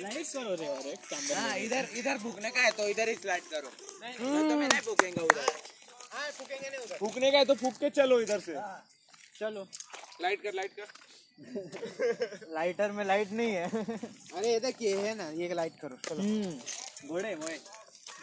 लाइट 0.00 0.26
करो 0.32 0.54
रे 0.61 0.66
और 0.68 0.87
एक 0.88 1.04
सांबर 1.06 1.34
हाँ 1.38 1.56
इधर 1.58 1.88
इधर 1.99 2.18
भूखने 2.22 2.50
का 2.50 2.61
है 2.62 2.70
तो 2.76 2.88
इधर 2.88 3.08
ही 3.08 3.14
स्लाइड 3.14 3.42
करो। 3.52 3.70
नहीं 4.02 4.49
तो 4.49 4.56
मैं 4.56 4.68
नहीं 4.68 4.80
भूखेंगे 4.87 5.22
उधर। 5.22 5.50
हाँ 6.12 6.30
फूकेंगे 6.38 6.68
नहीं 6.68 6.80
उधर। 6.84 6.96
फूकने 6.99 7.30
का 7.30 7.38
है 7.38 7.44
तो 7.44 7.54
फूक 7.62 7.75
के 7.80 7.90
चलो 7.99 8.20
इधर 8.20 8.40
से। 8.46 8.54
चलो। 9.40 9.66
लाइट 10.22 10.42
कर 10.42 10.54
लाइट 10.54 10.72
कर। 10.78 10.87
लाइटर 12.54 12.92
में 12.92 13.04
लाइट 13.04 13.30
नहीं 13.32 13.52
है। 13.52 13.84
अरे 14.37 14.52
ये 14.52 14.58
देख 14.61 14.82
ये 14.82 14.96
है 15.06 15.14
ना 15.16 15.28
ये 15.40 15.52
लाइट 15.54 15.80
करो 15.80 15.96
चलो। 16.08 17.08
घोड़े 17.08 17.34
मोए। 17.37 17.56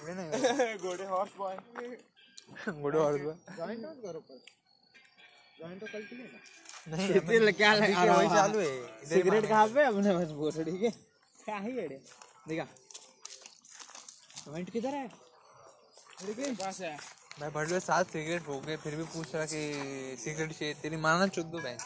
घोड़े 0.02 0.14
नहीं 0.14 0.78
घोड़े। 0.78 1.06
हॉर्स 1.06 1.32
बॉय 1.38 1.58
गुड 2.82 2.96
और 2.96 3.18
जॉइंट 3.18 3.80
मत 3.86 4.02
करो 4.06 4.20
पर। 4.30 4.40
जॉइंट 5.60 5.80
तो 5.82 5.88
कल 5.94 6.04
के 6.10 6.16
लिए 6.16 6.26
ना। 6.26 6.96
नहीं 6.96 7.10
इतने 7.20 7.52
क्या 7.52 7.74
लगा 7.74 8.04
वही 8.16 8.28
चालू 8.36 8.60
है। 8.60 9.06
सिगरेट 9.10 9.46
कहाँ 9.48 9.68
पे 9.76 9.84
अपने 9.86 10.16
बस 10.16 10.32
भोसड़ी 10.42 10.78
के 10.84 10.90
क्या 11.46 11.58
ही 11.58 11.72
अड़े 11.72 12.02
देखा। 12.48 12.64
जॉइंट 14.48 14.70
किधर 14.70 14.96
है? 14.96 15.08
पास 16.56 16.80
है 16.82 16.92
है। 16.92 16.98
मैं 17.42 17.52
भर 17.54 17.68
लो 17.68 17.80
सात 17.80 18.08
सिगरेट 18.08 18.48
हो 18.48 18.60
गए 18.60 18.78
फिर 18.78 18.96
भी 18.96 19.04
पूछ 19.04 19.36
रहा 19.36 19.46
कि 19.46 20.18
सिगरेट 20.24 20.52
चाहिए 20.52 20.74
तेरी 20.74 20.98
माना 20.98 21.28
चुद्दू 21.28 21.60
बैंक 21.60 21.82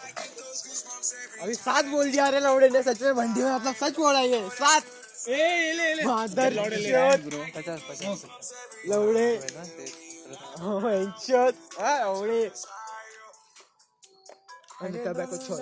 अभी 1.41 1.53
सात 1.55 1.85
बोल 1.85 2.11
दिया 2.11 2.25
अरे 2.27 2.39
लौड़े 2.39 2.69
ने 2.69 2.83
सच 2.83 3.01
में 3.01 3.15
भंडी 3.15 3.41
में 3.41 3.51
मतलब 3.51 3.75
सच 3.75 3.95
बोला 3.97 4.19
ये 4.19 4.49
सात। 4.49 4.83
ए 5.29 5.35
ले 5.37 5.73
ले 5.73 5.93
ले। 5.93 6.03
मादर 6.03 6.53
चोद 6.53 7.51
पचास 7.55 7.81
पचास। 7.89 8.25
लौड़े। 8.87 9.49
ना 9.55 9.63
तेरे- 9.63 10.01
Oh, 10.53 11.21
चोद 11.25 11.55
हाँ 11.79 11.99
लौड़े। 12.05 12.51
and 14.82 14.94
the 14.94 14.98
tobacco 14.98 15.36
छोड़ 15.38 15.58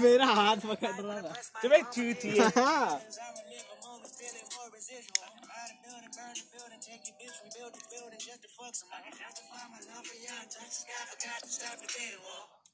मेरा 0.00 0.26
हाथ 0.26 0.56
पकड़ 0.56 0.90
रहा 0.90 1.20
था 1.22 1.34
तुम्हें 1.62 1.82
चूची 1.94 2.38
हाँ 2.38 3.00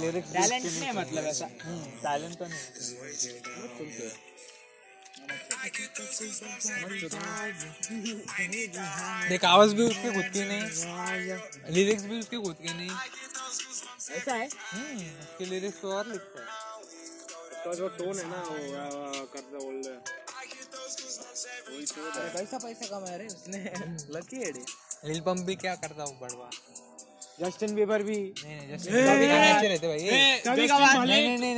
लौड़े 0.00 0.20
टैलेंट 0.22 0.64
नहीं 0.64 0.92
मतलब 0.92 1.24
ऐसा। 1.26 1.46
टैलेंट 2.04 2.38
तो 2.38 2.46
नहीं। 2.46 4.10
देख 9.28 9.44
आवाज़ 9.44 9.74
भी 9.74 9.82
उसकी 9.82 10.12
खुद 10.14 10.24
की 10.32 10.44
नहीं। 10.44 10.62
लिरिक्स 11.74 12.02
भी 12.04 12.18
उसकी 12.18 12.36
खुद 12.36 12.56
की 12.62 12.72
नहीं 12.74 12.90
ऐसा 14.16 14.34
है? 14.34 14.48
हम्म, 14.72 14.98
उसके 15.20 15.44
लिरिक्स 15.44 15.80
तो 15.80 15.92
और 15.92 16.06
लिखता 16.06 16.40
है। 16.40 16.46
उसका 16.76 17.72
जो 17.74 17.88
टोन 17.98 18.18
है 18.18 18.28
ना 18.30 18.42
वो 18.42 19.26
करता 19.26 19.58
बोल 19.58 19.82
रहे 19.86 19.96
कैसा 22.34 22.58
पैसा 22.58 22.86
कमाया 22.88 23.16
रे 23.16 23.26
उसने। 23.26 23.58
लकी 24.16 24.36
है 24.36 24.50
रे। 24.50 24.64
लिल 25.04 25.20
पंप 25.20 25.40
भी 25.46 25.54
क्या 25.56 25.74
करता 25.84 26.02
हूँ 26.04 26.18
बड़वा 26.20 26.50
जस्टिन 27.38 27.74
बीबर 27.74 28.02
भी। 28.02 28.16
गाने 28.36 29.50
अच्छे 29.52 29.86
भाई। 29.86 29.98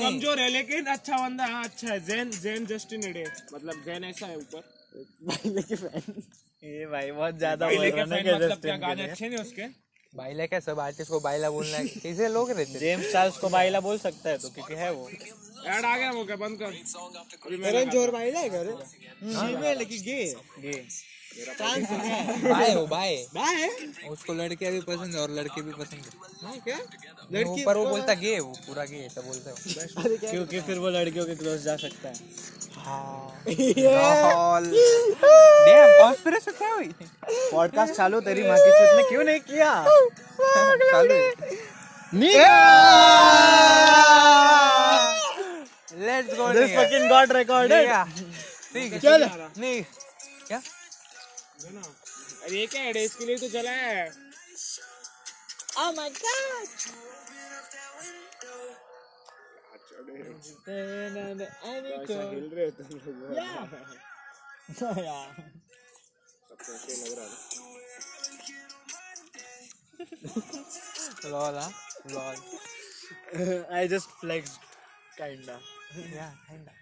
कमज़ोर 0.01 0.41
है 0.41 0.49
लेकिन 0.51 0.87
अच्छा 0.87 1.17
बंदा 1.19 1.45
हाँ 1.47 1.65
अच्छा 1.65 1.89
है। 1.89 1.99
जैन 2.07 2.31
जैन 2.37 2.67
जस्टिन 2.67 3.05
एडे 3.09 3.25
मतलब 3.55 3.83
जैन 3.87 4.05
ऐसा 4.05 4.27
है 4.27 4.37
ऊपर। 4.37 4.63
बाइले 5.23 5.63
के 5.63 5.77
फ़ैन 5.77 6.23
ये 6.65 6.87
भाई 6.87 7.11
बहुत 7.13 7.35
ज़्यादा 7.39 7.67
है 7.67 8.05
मतलब 8.05 8.61
क्या 8.61 8.77
गाने 8.77 8.95
के 8.95 9.03
लिए। 9.03 9.11
अच्छे 9.11 9.29
नहीं 9.29 9.39
उसके? 9.39 9.67
बाइला 10.13 10.47
क्या 10.47 10.61
सब 10.61 10.79
आर्टिस्ट 10.81 11.11
को 11.11 11.21
बाइला 11.21 11.51
बोलना 11.51 11.77
है? 11.77 11.87
कैसे 11.87 12.29
लोग 12.29 12.51
रहते 12.51 12.73
हैं? 12.73 12.79
जेम्स 12.79 13.13
चार्ल्स 13.13 13.37
को 13.39 13.49
बाइला 13.49 13.81
बोल 13.81 13.99
सकता 13.99 14.31
है 14.31 14.39
तो 14.39 14.49
क्योंकि 14.51 14.75
है 14.75 14.91
वो। 14.93 15.09
ऐड 15.09 15.85
आ 15.85 15.97
गया 15.97 16.11
वो 16.11 16.25
क्या? 16.25 16.37
बंद 16.39 16.59
कर। 16.63 16.71
ज़ोर 17.93 18.11
बाइला 18.11 18.41
है 18.41 18.49
घर? 18.51 18.67
में 19.61 19.75
लेकिन 19.77 20.03
गे 20.03 20.25
गे 20.61 20.73
बाय 21.38 22.73
हो। 22.75 22.87
बाय 22.87 23.16
बाय 23.35 23.68
उसको 24.11 24.33
लड़कियाँ 24.35 24.73
भी 24.73 24.80
पसंद 24.80 25.14
है 25.14 25.21
और 25.21 25.30
लड़के 25.30 25.62
भी 25.62 25.73
पसंद 25.73 25.92
है। 25.92 26.00
हाँ, 26.42 26.57
क्या? 26.64 26.78
लड़की 27.33 27.64
पर 27.64 27.76
वो 27.76 27.87
बोलता 27.87 28.14
गे 28.14 28.38
वो 28.38 28.52
पूरा 28.66 28.85
गे 28.85 28.97
ऐसा 29.07 29.21
बोलता 29.21 29.50
है 29.50 29.57
क्योंकि 30.30 30.61
फिर 30.61 30.78
वो 30.78 30.88
लड़कियों 30.90 31.26
के 31.26 31.35
क्लोज 31.35 31.62
जा 31.62 31.76
सकता 31.76 32.09
है। 32.09 32.14
हुई? 36.75 36.92
पॉडकास्ट 37.52 37.95
चालू 37.95 38.21
तेरी 38.21 38.42
माँ 38.49 38.57
की 38.59 38.71
चुत 38.71 38.97
ने 38.97 39.02
क्यों 39.09 39.25
नहीं 39.25 39.40
किया? 39.40 39.85
चालू। 40.90 41.14
Let's 46.00 46.35
go 46.37 46.52
this 46.52 46.71
fucking 46.71 47.09
got 47.11 47.33
recorded 47.33 47.90
ठीक 48.73 48.92
है 48.92 48.99
चल। 48.99 49.25
नहीं 49.59 49.83
क्या 49.83 50.08
अरे 51.59 52.67
क्या 52.73 52.83
है? 52.83 53.05
इसके 53.05 53.25
लिए 53.27 53.37
तो 53.37 53.49
चला 53.49 53.71
है। 53.71 54.11
Oh 55.81 55.91
my 55.97 56.09
god! 56.11 56.69
ऐसा 61.99 62.23
हिल 62.31 62.47
रहे 62.55 62.65
हो 62.65 62.71
तुम 62.71 62.87
लोग। 62.88 63.03
सबको 66.49 66.73
ऐसे 66.75 66.93
लग 66.97 67.12
रहा 67.19 67.27
है 67.27 67.33
लॉल 71.31 71.55
हाँ 71.59 71.71
lol 72.15 72.37
I 73.79 73.87
just 73.93 74.09
flexed, 74.21 74.59
kinda. 75.17 75.57
Yeah, 76.17 76.33
kinda. 76.49 76.73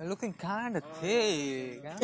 You're 0.00 0.08
kind 0.40 0.76
of 0.76 0.84
thick. 1.00 1.82
Looking 1.84 1.98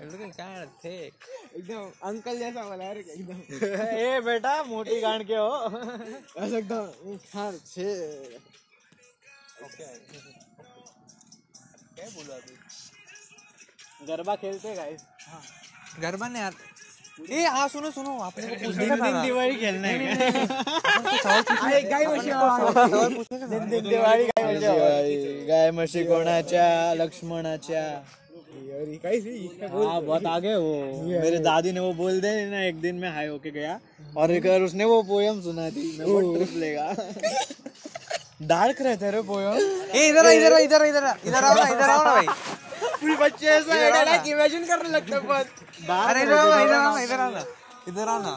You're 0.00 0.10
looking 0.14 0.32
thick 0.38 0.66
thick. 0.82 1.14
एकदम 1.56 1.90
अंकल 2.08 2.38
जैसा 2.38 2.62
बोला 2.70 2.84
है 2.84 2.98
एकदम? 2.98 3.38
ए 3.98 4.20
बेटा 4.24 4.52
मोटी 4.64 5.00
गांड 5.00 5.26
के 5.26 5.34
हो। 5.34 5.52
ऐसा 6.44 6.56
एकदम 6.58 7.16
खान 7.32 7.58
छे। 7.66 7.88
ओके 9.64 9.84
क्या 11.94 12.08
बोला 12.14 12.34
अभी 12.34 14.06
गरबा 14.06 14.34
खेलते 14.44 14.74
गाइस 14.74 15.04
हाँ। 15.28 15.42
गरबा 16.00 16.28
नहीं 16.28 16.42
यार 16.42 16.54
ए 17.14 17.42
हाँ 17.46 17.66
सुनो 17.68 17.90
सुनो 17.90 18.12
आपने 18.26 18.46
को 18.46 18.54
पूछने 18.64 18.86
का 18.86 18.94
दिन 18.94 19.14
दिन 19.22 19.34
ना। 19.34 19.50
खेलना 19.54 19.88
है। 19.88 19.94
गाय 21.90 22.04
सवाल 22.04 23.14
पूछने 23.14 23.38
का 23.38 23.46
दिन 23.46 23.68
दिन 23.70 23.82
दिवाळी 23.88 24.24
गाय 24.26 24.44
म्हशी 24.44 25.46
गाय 25.46 25.70
म्हशी 25.70 26.04
कोणाच्या 26.04 26.66
लक्ष्मणाच्या। 26.98 27.84
हाँ 29.70 30.00
बहुत 30.02 30.26
आगे 30.26 30.54
वो 30.54 30.74
मेरे 31.22 31.38
दादी 31.46 31.72
ने 31.72 31.80
वो 31.80 31.92
बोल 31.94 32.20
दे 32.20 32.30
ना 32.50 32.62
एक 32.66 32.80
दिन 32.80 32.94
में 32.98 33.08
हाई 33.10 33.26
होके 33.26 33.50
गया 33.50 33.78
और 34.16 34.30
एक 34.30 34.46
बार 34.46 34.60
उसने 34.62 34.84
वो 34.84 35.00
पोयम 35.08 35.40
सुना 35.42 35.68
थी 35.70 35.84
मैं 35.98 36.06
वो 36.06 36.20
ट्रिप 36.34 36.52
लेगा। 36.56 36.86
डार्क 38.42 38.80
रहते 38.82 39.10
रे 39.10 39.20
पोयम। 39.22 39.54
ए 39.94 40.08
इधर 40.08 40.26
आ, 40.26 40.30
इधर 40.30 40.52
आ, 40.52 40.58
इधर 40.58 40.82
आ, 40.82 40.86
इधर 40.86 41.04
आ, 41.04 41.14
इधर 41.26 41.44
आओ 41.44 41.54
ना 41.54 41.68
इधर 41.74 41.90
आओ 41.90 42.04
ना 42.04 42.14
भाई। 42.14 42.26
पूरी 43.00 43.14
बच्चे 43.16 43.46
ऐसा 43.46 43.86
इधर। 43.88 44.30
इमेजिन 44.32 44.64
करने 44.66 44.88
लगते 44.96 45.14
हैं 45.14 45.26
बस 45.28 45.46
अरे 45.84 46.22
इधर 46.22 46.32
आओ 46.34 46.48
ना 46.48 46.60
इधर 46.62 46.74
आओ 46.74 46.92
ना 46.94 47.00
इधर 47.02 47.20
आओ। 47.20 47.30
ना 47.30 47.44
इधर 47.88 48.08
आओ 48.08 48.20
ना। 48.22 48.34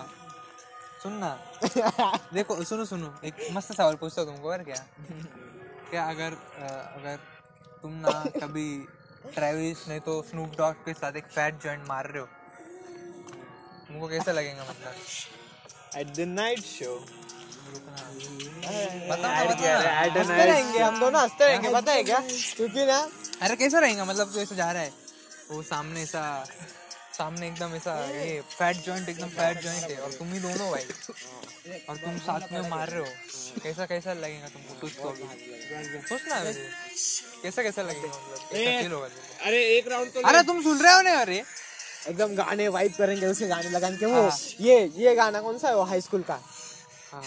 सुन 1.03 1.13
ना 1.13 1.29
देखो 2.33 2.63
सुनो 2.63 2.85
सुनो। 2.85 3.13
एक 3.25 3.35
मस्त 3.53 3.73
सवाल 3.73 3.95
पूछता 3.95 4.21
हूँ 4.21 4.29
तुमको 4.29 4.49
और 4.51 4.63
क्या? 4.63 4.85
क्या 5.89 6.03
अगर 6.09 6.31
अगर 6.61 7.17
तुम 7.81 7.91
ना 8.05 8.11
कभी 8.37 8.67
ट्रेविस 9.35 9.87
नहीं 9.87 9.99
तो 9.99 10.21
स्नूप 10.29 10.57
डॉग 10.57 10.75
के 10.85 10.93
साथ 10.93 11.13
एक 11.17 11.25
फैट 11.35 11.63
जॉइंट 11.63 11.87
मार 11.87 12.05
रहे 12.11 12.21
हो? 12.21 12.27
तुमको 13.87 14.07
कैसा 14.07 14.31
लगेगा 14.31 14.63
मतलब? 14.69 14.93
At 15.97 16.07
the 16.15 16.19
night 16.29 16.59
show. 16.59 16.93
हँसते 20.17 20.45
रहेंगे 20.45 20.79
हम 20.79 20.99
दोनों 20.99 21.21
हँसते 21.21 21.47
रहेंगे 21.47 21.73
पता 21.73 21.91
है 21.91 22.03
क्या? 22.03 22.19
क्योंकि 22.55 22.85
ना 22.85 22.97
अरे 23.41 23.55
कैसा 23.55 23.79
रहेगा 23.79 24.05
मतलब 24.05 24.33
तो 24.33 24.39
ऐसा 24.41 24.55
जा 24.55 24.71
रहा 24.71 24.81
है? 24.81 24.91
वो 25.51 25.61
सामने 25.63 26.01
ऐसा 26.03 26.21
सामने 27.17 27.47
एकदम 27.47 27.75
ऐसा 27.75 27.93
ये 28.05 28.41
फैट 28.49 28.77
जॉइंट 28.85 29.09
एकदम 29.09 29.29
फैट 29.37 29.59
जॉइंट 29.61 29.83
है। 29.83 29.97
और 29.97 30.11
तुम 30.13 30.33
ही 30.33 30.39
दोनों 30.39 30.69
भाई। 30.71 30.85
और 31.89 31.97
तुम 31.97 32.17
साथ 32.25 32.51
में 32.51 32.69
मार 32.69 32.89
रहे 32.89 32.99
हो। 32.99 33.61
कैसा 33.63 33.85
कैसा 33.85 34.13
लगेगा 34.13 34.47
तुमको? 34.47 34.87
सोच 34.87 34.97
तो 34.97 35.09
अभी। 35.09 35.23
सोचना 36.09 36.35
है 36.35 36.53
कैसा 37.43 37.63
कैसा 37.63 37.81
लगेगा? 37.81 38.07
मतलब? 38.07 39.09
अरे 39.41 39.63
एक 39.77 39.87
राउंड 39.87 40.13
तो 40.13 40.21
अरे 40.29 40.43
तुम 40.43 40.61
सुन 40.63 40.77
रहे 40.81 40.93
हो 40.93 41.01
ना 41.01 41.17
अरे 41.21 41.41
एकदम 42.07 42.35
गाने 42.35 42.67
वाइब 42.77 42.93
करेंगे 42.97 43.25
उसे 43.27 43.47
गाने 43.47 43.69
लगान 43.69 43.97
के 43.97 44.05
वो 44.05 44.29
ये 44.61 44.79
ये 44.97 45.15
गाना 45.15 45.41
कौन 45.41 45.57
सा 45.57 45.67
है? 45.67 45.75
वो 45.75 45.83
हाई 45.83 46.01
स्कूल 46.01 46.21
का। 46.21 46.39
हाँ। 47.11 47.23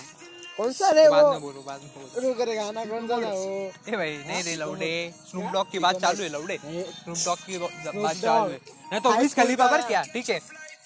कौन 0.61 0.73
सा 0.73 0.91
रे 0.91 1.09
वो? 1.09 1.41
बोलो 1.41 1.61
बाद 1.63 1.81
में 1.83 2.23
रुक 2.23 2.41
रे 2.41 2.55
गाना 2.55 2.85
कौन 2.85 3.09
सा 3.09 3.15
था 3.15 3.29
वो? 3.29 3.73
ए 3.89 3.97
भाई 3.97 4.17
नहीं 4.17 4.43
रे 4.45 4.57
लौडे। 4.57 5.15
स्नूप 5.31 5.53
डॉग 5.53 5.71
की 5.71 5.79
बात 5.79 5.97
चालू 6.01 6.23
है 6.23 6.29
लौडे। 6.29 6.59
स्नूप 6.65 7.17
डॉग 7.25 7.39
की 7.39 7.59
बात 7.59 8.17
चालू 8.17 8.51
है। 8.51 8.61
नहीं 8.93 9.01
तो 9.01 9.13
विज 9.13 9.35
खलीफा 9.35 9.67
पर 9.67 9.83
क्या? 9.83 10.03
ठीक 10.03 10.31
है। 10.31 10.41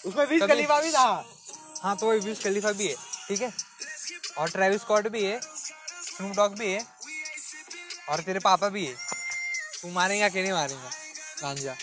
उसमें 0.07 0.29
बीस 0.29 0.43
कभी- 0.43 0.55
खलीफा 0.55 0.81
भी 0.81 0.93
था। 0.93 1.27
हाँ 1.83 1.97
तो 1.97 2.13
विज 2.13 2.45
खलीफा 2.45 2.73
भी 2.73 2.87
है 2.89 2.95
ठीक 3.29 3.43
है? 3.43 3.53
और 4.39 4.51
ट्रेविस 4.51 4.81
स्कॉट 4.81 5.09
भी 5.09 5.25
है 5.25 5.41
स्नूप 6.17 6.37
डॉग 6.37 6.59
भी 6.59 6.73
है 6.73 6.87
और 8.09 8.21
तेरे 8.21 8.39
पापा 8.39 8.69
भी 8.69 8.87
है। 8.87 8.95
तू 9.83 9.89
मारेगा 9.89 10.29
कि 10.29 10.43
नहीं 10.43 10.53
मारेगा? 10.53 10.91
गांजा। 11.43 11.75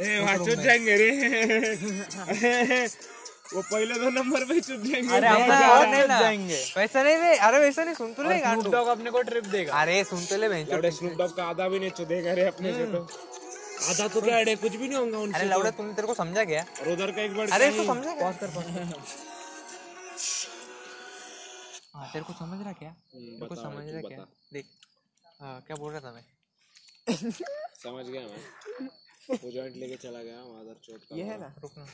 ए 0.00 0.20
जाएँगे 0.56 0.96
रे। 0.96 2.88
वो 3.54 3.62
पहले 3.62 3.94
दो 4.00 4.08
नंबर 4.10 4.44
पे 4.44 4.60
चुप 4.60 4.80
जाएँगे। 4.84 5.16
अरे 5.16 5.28
हम 5.28 5.90
नहीं 5.90 6.06
जाएँगे। 6.08 6.56
वैसा 6.76 7.02
नहीं 7.02 7.16
रे 7.18 7.36
अरे 7.48 7.58
वैसा 7.58 7.84
नहीं 7.84 7.94
सुन 7.94 8.12
तो 8.14 8.22
ले 8.28 8.38
स्नूप 8.40 8.66
डॉग 8.72 8.86
अपने 8.88 9.10
को 9.10 9.22
ट्रिप 9.30 9.44
देगा। 9.54 9.80
अरे 9.80 10.02
सुन 10.04 10.24
तो 10.26 10.36
ले 10.36 10.48
बहन 10.48 10.66
लौड़े 10.72 10.90
स्नूप 10.98 11.12
डॉग 11.18 11.36
का 11.36 11.44
आधा 11.50 11.68
भी 11.68 11.78
नहीं 11.78 11.90
चुदेगा 12.00 12.32
रे 12.40 12.46
अपने 12.46 12.72
से 12.74 12.86
तो। 12.92 13.02
आधा 13.90 14.06
तो 14.08 14.20
क्या 14.20 14.36
है 14.36 14.54
कुछ 14.56 14.72
भी 14.76 14.88
नहीं 14.88 14.98
होगा 14.98 15.18
उनसे 15.18 15.38
अरे 15.38 15.48
लौड़ा 15.48 15.70
तुमने 15.78 15.94
तेरे 15.94 16.06
को 16.06 16.14
समझा 16.14 16.44
क्या 16.50 16.64
और 16.80 16.88
उधर 16.92 17.10
का 17.12 17.22
एक 17.22 17.36
बार 17.36 17.50
अरे 17.52 17.68
इसको 17.68 17.84
समझा 17.84 18.14
क्या 18.14 18.28
हाँ 21.94 22.06
तेरे 22.12 22.24
को 22.24 22.32
समझ 22.32 22.58
रहा 22.62 22.72
क्या? 22.78 22.90
तेरे 23.12 23.46
को 23.48 23.54
समझ 23.54 23.84
रहा 23.88 24.00
क्या? 24.08 24.24
देख 24.52 24.66
हाँ, 25.40 25.60
क्या 25.66 25.76
बोल 25.76 25.92
रहा 25.92 26.00
था 26.00 26.12
मैं? 26.12 26.24
समझ 27.82 28.04
गया 28.06 28.22
मैं। 28.22 28.88
वो 29.44 29.50
जॉइंट 29.50 29.76
लेके 29.76 29.96
चला 30.02 30.22
गया 30.22 30.40
मादर 30.46 30.80
चौथ 30.86 31.06
का 31.10 31.16
ये 31.16 31.24
है 31.24 31.38
ना? 31.40 31.52
रुकना 31.62 31.84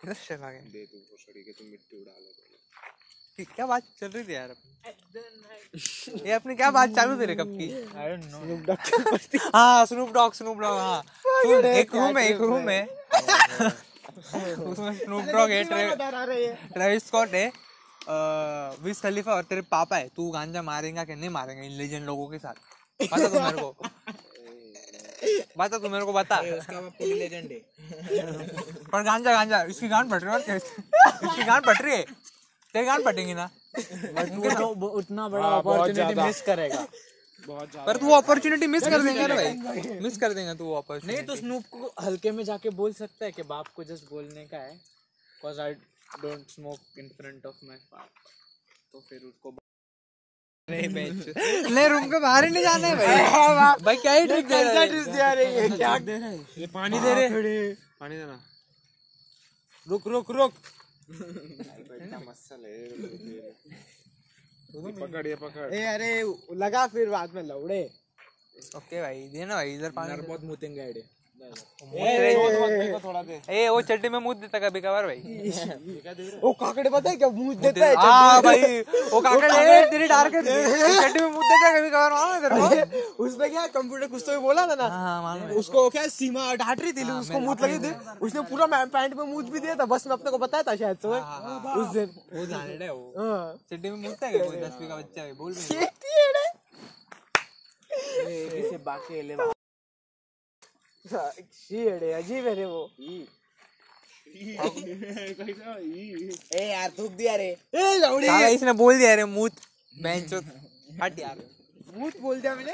किधर 0.00 0.14
चला 0.26 0.50
गया 0.50 0.60
दे 0.72 0.84
तू 0.92 0.98
भोसड़ी 0.98 1.42
के 1.42 1.52
तुम 1.52 1.66
मिट्टी 1.70 2.00
उड़ा 2.02 2.12
लो 2.12 3.44
क्या 3.54 3.66
बात 3.66 3.82
चल 4.00 4.08
रही 4.08 4.24
थी 4.24 4.34
यार 4.34 4.50
अपनी 4.50 6.22
ये 6.26 6.32
अपनी 6.32 6.54
क्या 6.56 6.70
बात 6.76 6.90
चालू 6.94 7.20
थी 7.20 7.24
रे 7.26 7.34
कब 7.36 7.50
की? 7.58 7.66
I 7.96 8.08
don't 8.10 8.24
know 8.24 8.38
Snoop 8.38 8.60
Dogg 8.66 9.50
हाँ 9.54 9.86
स्नूप 9.86 10.12
डॉग 10.14 10.34
स्नूप 10.34 10.58
डॉग 10.60 10.78
हाँ। 10.78 11.02
एक 11.74 11.94
रूम 11.94 12.18
है 12.18 12.24
एक 12.30 12.40
रूम 12.40 12.68
है। 12.68 12.82
उसमें 14.70 14.98
स्नूप 14.98 15.24
डॉग 15.24 15.50
है 15.50 15.62
हैं। 15.64 16.68
ट्रेविस 16.72 17.06
स्कॉट 17.06 17.34
है 17.34 17.46
विज 18.84 19.00
खलीफा 19.02 19.34
और 19.34 19.42
तेरे 19.44 19.62
पापा 19.70 19.96
है। 19.96 20.08
तू 20.16 20.30
गांजा 20.30 20.62
मारेगा 20.62 21.04
कि 21.04 21.14
नहीं 21.14 21.30
मारेगा 21.30 21.62
इन 21.62 21.72
लेजेंड 21.78 22.04
लोगों 22.06 22.28
के 22.30 22.38
साथ? 22.38 22.54
बता 23.00 23.28
तू 23.28 23.40
मेरे 23.40 23.62
को। 23.62 23.74
बता 25.58 25.78
तू 25.78 25.88
मेरे 25.88 26.04
को 26.04 26.12
बता। 26.12 26.36
उसका 26.58 26.80
बाप 26.80 26.92
पुलिस 26.98 27.16
लेजेंड 27.18 27.50
है। 27.52 27.58
पर 28.92 29.02
गांजा 29.02 29.32
गांजा 29.32 29.62
इसकी 29.74 29.88
गांड 29.88 30.10
फट 30.10 30.24
रही 30.24 30.50
है 30.50 30.56
इसकी 30.56 31.44
गांड 31.44 31.66
फट 31.66 31.82
रही 31.82 31.96
है? 31.96 32.02
तेरी 32.74 32.86
गांड 32.86 33.04
फटेंगी 33.04 33.34
ना? 33.34 33.48
वो 33.78 34.50
तो 34.50 34.88
उतना 35.00 35.28
बड़ा 35.28 35.44
हाँ, 35.44 35.58
अपॉर्चुनिटी 35.58 36.14
मिस 36.22 36.40
करेगा। 36.48 36.86
पर 37.86 37.96
तू 37.96 38.10
अपॉर्चुनिटी 38.12 38.66
मिस 38.66 38.82
कर 38.88 39.02
देंगे 39.02 39.26
ना 39.26 39.34
भाई। 39.34 39.98
मिस 40.00 40.16
कर 40.18 40.32
देंगे 40.34 40.54
तू 40.54 40.72
अपॉर्चुनिटी 40.74 41.16
नहीं 41.16 41.26
तो 41.26 41.36
स्नूप 41.36 41.64
को 41.72 41.92
हल्के 42.04 42.30
में 42.38 42.42
जाके 42.44 42.70
बोल 42.80 42.92
सकता 43.02 43.24
है 43.24 43.32
कि 43.32 43.42
बाप 43.52 43.68
को 43.76 43.84
जस्ट 43.84 44.10
बोलने 44.10 44.44
का 44.46 44.58
है। 44.58 44.74
Because 44.74 45.60
I 45.60 45.74
don't 46.22 46.50
smoke 46.50 46.98
in 46.98 47.08
front 47.16 47.46
of 47.46 47.64
my 47.64 47.76
father 47.90 48.30
तो 48.92 49.00
फिर 49.08 49.18
उसको 49.28 49.50
नहीं 50.70 51.88
रूम 51.88 52.06
के 52.10 52.18
बाहर 52.20 52.44
ही 52.44 52.50
नहीं 52.50 52.62
जाना 52.62 52.86
है 52.86 52.94
भाई। 52.96 53.84
भाई 53.84 53.96
क्या 53.96 54.12
ही 54.12 54.26
ट्रिक 54.26 54.46
दे 54.48 54.62
रहा 54.62 54.80
है? 54.80 55.04
दिया 55.04 55.32
रे 55.32 55.44
ये 55.54 55.68
क्या? 55.76 55.94
ये 56.58 56.66
पानी 56.74 56.98
दे 57.00 57.14
रहे 57.14 57.72
पानी 58.00 58.16
देना। 58.16 58.40
रुक 59.86 60.06
रुक 60.08 60.30
रुक। 60.30 60.52
पकड़ 65.00 65.26
ये 65.26 65.34
पकड़। 65.34 65.74
ए 65.74 65.84
अरे 65.94 66.10
लगा 66.56 66.86
फिर 66.86 67.08
बाद 67.10 67.34
में 67.34 67.42
लौड़े। 67.42 67.82
ओके 68.76 69.00
भाई 69.00 69.28
देना 69.32 69.54
भाई 69.54 69.74
इधर 69.74 69.90
पानी 69.96 70.16
बहुत 70.22 70.44
मुतेंगे 70.44 70.92
दे 70.92 71.02
ए 73.50 73.68
वो 73.68 73.80
चट्टी 73.82 74.08
में 74.08 74.18
मुँह 74.18 74.34
देता 74.34 74.58
कभी 74.58 74.80
कभार 74.80 75.06
भाई। 75.06 75.18
वो 76.42 76.52
काकड़े 76.52 76.90
पता 76.90 77.10
है 77.10 77.16
क्या 77.16 77.28
मुँह 77.28 77.54
देता 77.56 77.86
है 77.86 77.94
हाँ 77.96 78.42
भाई 78.42 78.80
वो 79.12 79.20
काकड़ 79.20 79.50
तेरी 79.90 80.06
डार 80.08 80.28
के 80.28 80.42
चट्टी 80.42 81.20
में 81.20 81.30
मुँह 81.30 81.42
देता 81.42 81.70
कभी 81.78 81.90
कभार 81.90 82.12
है 82.12 82.40
तेरे 82.42 82.84
को? 82.84 83.24
उसमें 83.24 83.50
क्या 83.50 83.66
कंप्यूटर 83.68 84.06
कुछ 84.06 84.22
तो 84.26 84.32
भी 84.32 84.38
बोला 84.38 84.66
था 84.66 84.74
ना। 84.74 84.88
हाँ 84.88 85.22
मालूम 85.22 85.50
उसको 85.58 85.88
क्या 85.90 86.06
सीमा 86.08 86.54
डांट 86.54 86.80
रही 86.80 86.92
थी 86.92 87.02
उसको 87.10 87.38
मुँह 87.40 87.56
लगी 87.62 87.78
थी। 87.78 87.92
उसने 88.26 88.40
पूरा 88.50 88.66
पैंट 88.66 89.14
में 89.16 89.24
मुँह 89.24 89.50
भी 89.50 89.60
दिया 89.60 89.74
था 89.74 89.84
बस 89.86 90.06
मैं 90.06 90.14
अपने 90.14 90.30
को 90.30 90.38
बताया 90.38 90.62
था 90.62 90.76
शायद 90.76 90.96
तो 91.02 91.08
उस 91.10 91.86
दिन। 91.94 92.08
वो 92.32 92.46
जाने 92.46 92.84
है 92.84 92.92
वो। 92.92 93.14
हाँ। 93.18 93.54
चट्टी 93.70 93.90
में 93.90 93.96
मुँह 93.96 94.08
देता 94.08 94.26
है 94.26 94.38
कोई? 94.38 94.56
दसवीं 94.56 94.88
का 94.88 94.96
बच्चा 94.96 95.22
है 95.22 95.32
बोल 95.34 95.52
है 98.72 98.76
बाकी 98.84 99.22
ले। 99.22 99.34
शी 101.12 101.76
है 101.86 102.12
अजीब 102.22 102.46
है 102.46 102.54
रे 102.54 102.64
वो 102.64 102.90
ए 106.54 106.64
यार 106.70 106.90
थूक 106.98 107.12
दिया 107.20 107.34
रे। 107.36 107.48
ए 107.74 107.94
लौड़ी 107.98 108.26
साला 108.26 108.46
इसने 108.56 108.72
बोल 108.82 108.98
दिया 108.98 109.14
रे 109.14 109.24
मुँह 109.24 109.50
बेंच 110.02 110.34
हट 111.02 111.18
यार। 111.18 111.36
मुँह 111.96 112.12
बोल 112.22 112.40
दिया 112.40 112.54
मैंने। 112.54 112.72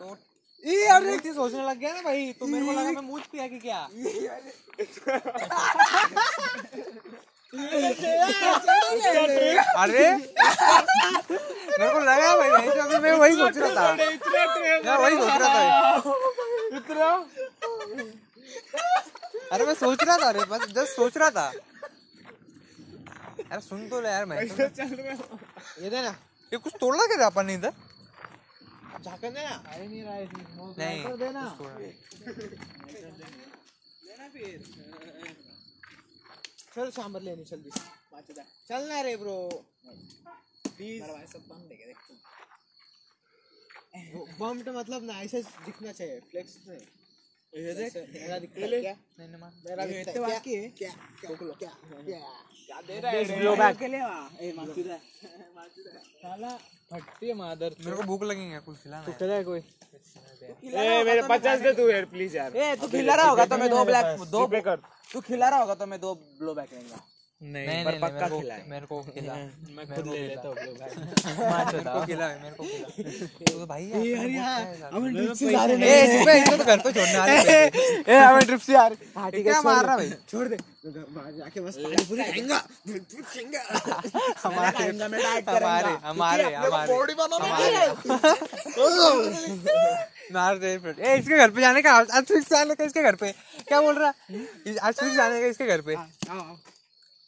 तो 0.00 0.16
ये 0.64 0.84
यार 0.86 1.04
एक 1.14 1.20
चीज़ 1.20 1.34
सोचने 1.34 1.62
लग 1.68 1.78
गया 1.80 1.92
ना 1.94 2.02
भाई 2.02 2.32
तो 2.40 2.46
मेरे 2.46 2.66
को 2.66 2.72
लगा 2.72 2.90
मैं 2.92 3.02
मुँह 3.10 3.22
पिया 3.32 3.46
कि 3.48 3.58
क्या? 3.58 3.88
अरे 8.70 10.06
मेरे 10.16 11.88
को 11.92 12.00
लगा 12.00 12.36
भाई 12.36 12.50
नहीं 12.50 12.70
तो 12.70 12.80
अभी 12.82 12.98
मैं 13.02 13.12
वही 13.12 13.34
सोच 13.36 13.56
रहा 13.58 13.70
था। 13.74 13.94
मैं 13.94 14.96
वही 14.96 15.16
सोच 15.16 15.40
रहा 15.40 15.54
था। 15.54 15.64
अरे 19.52 19.64
मैं 19.66 19.74
सोच 19.74 20.02
रहा 20.02 20.16
था 20.18 20.28
अरे 20.28 20.44
बस 20.50 20.66
जस्ट 20.74 20.96
सोच 20.96 21.16
रहा 21.16 21.30
था। 21.36 21.46
यार 23.40 23.60
सुन 23.60 23.88
तो 23.88 24.00
ले 24.00 24.08
यार 24.08 24.24
मैं 24.26 24.36
ये 24.42 25.90
देना 25.90 26.10
ये 26.52 26.58
कुछ 26.58 26.74
तोड़ा 26.80 27.06
क्या 27.06 27.26
अपन 27.26 27.46
ने 27.46 27.54
इधर। 27.54 27.72
झाकन 29.04 29.30
देना। 29.34 29.54
अरे 29.72 29.86
नहीं 29.88 30.02
रहा 30.02 30.14
है 30.14 30.24
नहीं 30.78 31.16
देना। 31.18 31.42
कुछ 31.44 31.58
तोड़ा 31.58 31.74
नहीं। 31.78 31.92
चल 36.74 36.90
सांबर 36.96 37.20
लेने 37.22 37.44
चल 37.44 37.56
जल्दी 37.56 37.70
चल 38.68 38.88
ना 38.88 39.00
रे 39.02 39.16
ब्रो। 39.16 39.38
प्लीज़ 40.76 41.02
बम्प 44.40 44.68
मतलब 44.68 45.02
ना 45.04 45.20
ऐसे 45.20 45.42
दिखना 45.42 45.92
चाहिए 45.92 46.20
फ्लेक्स 46.30 46.56
नहीं। 46.68 46.86
ये 47.52 47.72
देख 47.74 47.94
मेरा 47.96 48.38
दिखता 48.38 48.60
है 48.60 48.80
क्या 48.80 48.94
नहीं 49.18 49.28
नहीं 49.28 49.40
मार 49.40 49.52
मेरा 49.60 49.84
दिखता 49.86 50.10
है 50.24 50.40
क्या 50.40 50.58
क्या 50.78 50.90
क्या 51.20 51.54
क्या 51.54 52.18
क्या 52.66 52.80
दे 52.80 52.98
रहा 53.00 53.12
है 53.12 53.24
ब्लो 53.32 53.54
बैक 53.56 53.76
के 53.78 53.88
ले 53.88 53.98
ए 53.98 54.52
माचुदा 54.56 54.98
साला 56.16 56.50
फटती 56.90 57.32
मादर 57.34 57.74
मेरे 57.80 57.96
को 57.96 58.02
भूख 58.04 58.22
लगेंगे 58.24 58.58
कुछ 58.60 58.76
खिलाना 58.78 59.14
तू 59.18 59.42
कोई 59.44 59.60
ए 60.74 61.02
मेरे 61.04 61.22
पचास 61.28 61.60
दे 61.60 61.72
तू 61.74 61.88
यार 61.90 62.04
प्लीज़ 62.08 62.36
यार 62.36 62.56
ए 62.56 62.74
तू 62.76 62.88
खिला 62.88 63.14
रहा 63.14 63.28
होगा 63.28 63.46
तो 63.46 63.58
मैं 63.58 63.70
दो 63.70 63.84
ब्लैक 63.84 64.28
दो 64.30 64.46
ब्लैक 64.46 64.68
तू 65.12 65.20
खिला 65.22 65.48
रहा 65.48 65.60
होगा 65.60 65.74
तो 65.74 65.86
मैं 65.86 66.00
दो 66.00 66.14
ब्लो 66.38 66.54
बैक 66.54 66.72
लेंगा 66.74 67.02
नहीं 67.40 67.66
नहीं 67.66 67.84
नहीं 67.84 67.98
पक्का 68.00 68.26
मेरे 68.28 68.40
खिलाए। 68.40 68.62
मेरे 68.68 68.86
को 68.86 68.96
खिला। 69.02 69.34
मैं 69.76 69.84
खुद 69.90 70.06
ले 70.06 70.18
लेता 70.28 70.48
हूँ 70.48 70.54
मेरे 70.60 71.84
को 71.84 72.00
खिला 72.06 72.26
मेरे 72.42 72.54
को 72.56 72.64
खिला। 72.64 72.88
तो 73.52 73.66
भाई 73.66 73.84
यार 73.84 74.28
यार 74.30 74.64
ट्रिप 75.12 75.32
से 75.38 75.50
जा 75.52 75.64
रहे 75.64 75.76
हैं। 75.90 76.18
चुप 76.18 76.28
है 76.28 76.34
इसको 76.42 76.56
तो 76.56 76.64
घर 76.64 76.78
पे 76.84 76.92
छोड़ने 76.92 77.18
वाले 77.18 77.36
थे। 77.44 78.12
ए 78.12 78.18
हमें 78.18 78.44
ट्रिप 78.46 78.60
से 78.60 78.72
यार 78.72 78.96
हाँ। 79.16 79.30
ठीक 79.30 79.46
है 79.46 79.62
मार 79.64 79.84
रहा 79.86 79.96
भाई? 79.96 80.10
छोड़ 80.30 80.46
दे। 80.48 80.56
जाके 80.84 81.60
बस 81.60 81.76
पानी 81.84 82.04
पूरी 82.08 82.22
खाएँगा 82.24 82.58
पूरी 82.88 83.22
खाएँगा 83.22 83.60
हमारे 84.44 84.70
खाएँगा, 84.78 85.08
मैं 85.08 85.20
डाइट 85.22 85.48
हमारे 85.48 85.82
करूँगा। 85.82 86.08
हमारे 86.08 86.44
हमारे 86.54 86.92
बॉडी 86.92 87.14
बनाना 87.14 87.46
मार 90.34 90.58
दे 90.58 90.68
ए 90.74 91.16
इसके 91.18 91.36
घर 91.36 91.50
पे 91.50 91.60
जाने 91.60 91.82
का 91.82 91.92
आज 91.98 92.24
फिक्स 92.24 92.50
जाने 92.50 92.74
का 92.74 92.84
इसके 92.84 93.02
घर 93.02 93.14
पे। 93.22 93.32
क्या 93.68 93.80
बोल 93.80 93.98
रहा? 93.98 94.12
है 94.30 94.76
आज 94.78 94.94
फिक्स 94.94 95.16
जाने 95.16 95.40
का 95.40 95.46
इसके 95.46 95.66
घर 95.66 95.80
पे। 95.88 95.96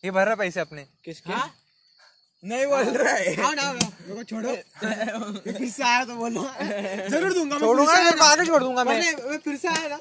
ये 0.04 0.10
भर 0.10 0.24
रहा 0.26 0.34
पैसे 0.34 0.60
अपने। 0.60 0.82
किसके 1.04 1.32
नहीं 2.42 2.66
बोल 2.66 2.88
रहा 2.98 3.12
है। 3.14 3.34
आओ 3.42 3.52
ना 3.54 3.72
मेरे 3.72 4.14
को 4.14 4.22
छोड़ो। 4.30 4.50
मैं 4.84 5.52
फिर 5.58 5.68
से 5.70 5.82
आया 5.82 6.04
तो 6.04 6.14
बोलो। 6.16 6.42
ज़रूर 7.10 7.32
दूँगा 7.34 7.54
मैं 7.54 7.60
छोड़ूँगा 7.60 7.92
मैं 7.94 8.26
आगे 8.26 8.44
छोड़ 8.46 8.62
दूँगा 8.62 8.84
मैं। 8.84 8.98
मैं 9.30 9.38
फिर 9.38 9.56
से 9.56 9.68
आया 9.68 9.88
ना। 9.88 9.98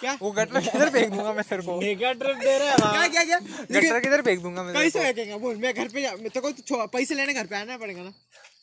क्या? 0.00 0.12
वो 0.22 0.30
गटर 0.32 0.60
किधर 0.60 0.90
फेंक 0.90 1.10
दूँगा 1.14 1.32
मैं 1.32 1.44
तेरे 1.48 1.62
को? 1.62 1.76
मेगा 1.80 2.12
ट्रिप 2.20 2.36
दे 2.36 2.58
रहा 2.58 2.70
है 2.70 3.08
क्या 3.08 3.08
क्या 3.08 3.24
क्या? 3.24 3.38
गटर 3.70 4.00
किधर 4.00 4.22
फेंक 4.22 4.42
दूँगा 4.42 4.62
मैं 4.62 4.74
कैसे 4.74 4.98
फेंकेगा 5.04 5.36
बोल 5.38 5.56
मैं 5.56 5.74
घर 5.74 5.88
पे 5.88 6.06
मैं 6.22 6.30
तो 6.30 6.40
को 6.40 6.86
पैसे 6.94 7.14
लेने 7.14 7.34
घर 7.34 7.46
पे 7.46 7.56
आना 7.56 7.76
पड़ेगा 7.76 8.02
ना। 8.02 8.12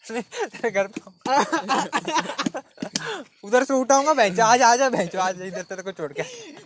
घर 0.70 0.88
पे 0.88 1.02
उधर 3.44 3.64
से 3.64 3.74
उठाऊँगा 3.74 4.14
बेंच 4.14 4.40
आज 4.40 4.62
आ 4.62 4.76
जा 4.76 4.90
बेंच 4.90 5.16
आज 5.16 5.42
इधर 5.42 5.62
तेरे 5.70 5.82
को 5.84 5.92
छोड़ 5.92 6.12
के। 6.14 6.24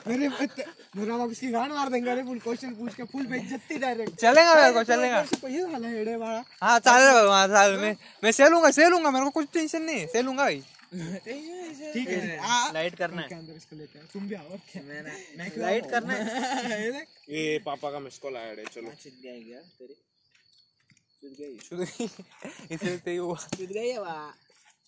मेरे 0.08 0.28
मेरा 0.30 1.18
बाप 1.18 1.32
इसकी 1.32 1.48
गान 1.52 1.72
मार 1.72 1.90
देंगे 1.90 2.10
अरे 2.12 2.24
फुल 2.24 2.40
क्वेश्चन 2.40 2.74
पूछ 2.76 2.94
के 2.96 3.04
फुल 3.12 3.26
बेइज्जती 3.28 3.78
डायरेक्ट 3.80 4.16
चलेगा 4.22 4.56
मेरे 4.56 4.74
को 4.74 4.84
चलेगा। 4.92 5.22
पैसे 5.22 5.64
वाला 5.64 5.88
हेड़े 5.88 6.16
वाला। 6.16 6.44
हाँ 6.64 6.78
चालेगा 6.80 7.22
वहाँ 7.22 7.48
साल 7.48 7.78
में 7.82 7.96
मैं 8.24 8.32
से 8.32 8.50
लूँगा 8.50 8.72
से 8.72 8.90
लूँगा 8.90 9.12
मेरे 9.12 9.26
को 9.26 9.32
कुछ 9.40 9.48
टेंशन 9.54 9.82
नहीं 9.82 10.06
से 10.14 10.22
लूँगा 10.22 10.44
भाई। 10.44 10.64
ठीक 10.94 12.08
है 12.10 12.74
लाइट 12.74 12.96
करना 12.96 13.22
के 13.22 13.36
अंदर 13.36 13.54
इसको 13.56 13.76
लेते 13.76 14.00
हैं 14.00 14.08
तुम 14.14 14.28
भी 14.28 14.36
आओ 14.36 14.58
क्या 14.72 14.82
है 14.84 15.58
लाइट 15.58 15.90
करना 15.92 16.14
है? 16.14 16.82
ये 16.84 16.92
देख। 16.92 17.08
ये 17.30 17.58
पापा 17.66 17.92
का 17.92 18.00
मिस 18.00 18.18
कॉल 18.20 18.36
आया 18.38 18.52
रे 18.54 18.66
चलो। 18.74 18.92
चुद 19.04 19.14
गई 19.24 19.44
क्या 19.44 19.60
तेरी? 19.80 19.96
चुद 21.22 21.36
गई। 21.40 21.58
शुरू 21.68 21.84
इसलिए 21.84 22.98
तो 22.98 23.12
ये 23.12 23.18
हुआ 23.18 23.36
चुद 23.56 23.70
गई 23.72 23.90
है 23.90 24.00
वाह। 24.02 24.28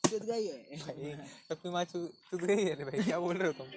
चुद 0.09 0.23
गई 0.29 0.45
है 0.47 1.15
सबकी 1.49 1.69
माँ 1.73 1.83
चुद 1.93 2.41
गई 2.43 2.63
है 2.63 2.83
भाई 2.85 3.03
क्या 3.03 3.19
बोल 3.19 3.35
रहे 3.37 3.47
हो 3.47 3.53
तुम? 3.59 3.67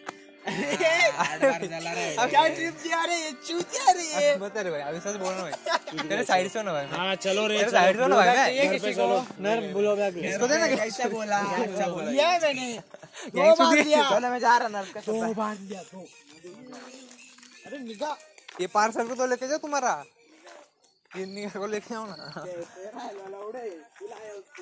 आठ 1.22 1.40
बार 1.42 1.64
जला 1.66 1.92
रहा 1.92 2.02
है. 2.02 2.26
क्या 2.30 2.42
ट्रिप 2.56 2.74
दिया 2.82 3.02
रे 3.04 3.14
ये 3.20 3.30
चूतिया 3.46 3.90
रे. 3.92 4.02
ये 4.02 4.28
अब 4.32 4.40
बता 4.40 4.60
रे 4.62 4.70
भाई 4.70 4.80
अभी 4.80 5.00
सच 5.06 5.16
बोल 5.22 5.32
रहा 5.32 5.42
हूँ 5.42 5.50
भाई 5.50 6.08
तेरे 6.10 6.24
साइड 6.24 6.50
से 6.50 6.62
ना 6.62 6.72
भाई. 6.72 6.84
हाँ 6.92 7.14
चलो 7.24 7.46
रे 7.52 7.58
साइड 7.70 7.96
से 7.96 8.06
ना 8.06 8.16
भाई 8.16 8.68
किसी 8.68 8.92
को 8.94 9.06
नर 9.46 9.60
बोलो 9.72 9.94
इसको 9.96 10.46
देना 10.48 10.66
कैसा 10.74 11.08
बोला? 11.08 11.38
अच्छा 11.38 11.86
बोला? 11.86 12.10
दिया 12.10 12.28
मैंने. 12.44 12.68
दो 13.34 13.54
बार 13.56 13.82
दिया. 13.82 14.02
चलो 14.10 14.30
मैं 14.30 14.38
जा 14.40 14.56
रहा 14.58 14.68
नर्क 14.76 14.92
का 14.94 15.00
दो 15.08 15.32
बार 15.34 15.56
दिया 15.56 15.82
दो. 15.92 16.06
अरे 17.66 17.78
निगाह 17.78 18.14
ये 18.60 18.66
पार्सल 18.76 19.08
को 19.08 19.14
तो 19.14 19.26
लेके 19.26 19.48
जाओ 19.48 19.58
तुम्हारा. 19.66 19.94
ये 21.10 21.48
को 21.56 21.66
लेके 21.66 21.94
आओ 21.94 22.06
ना। 22.06 22.16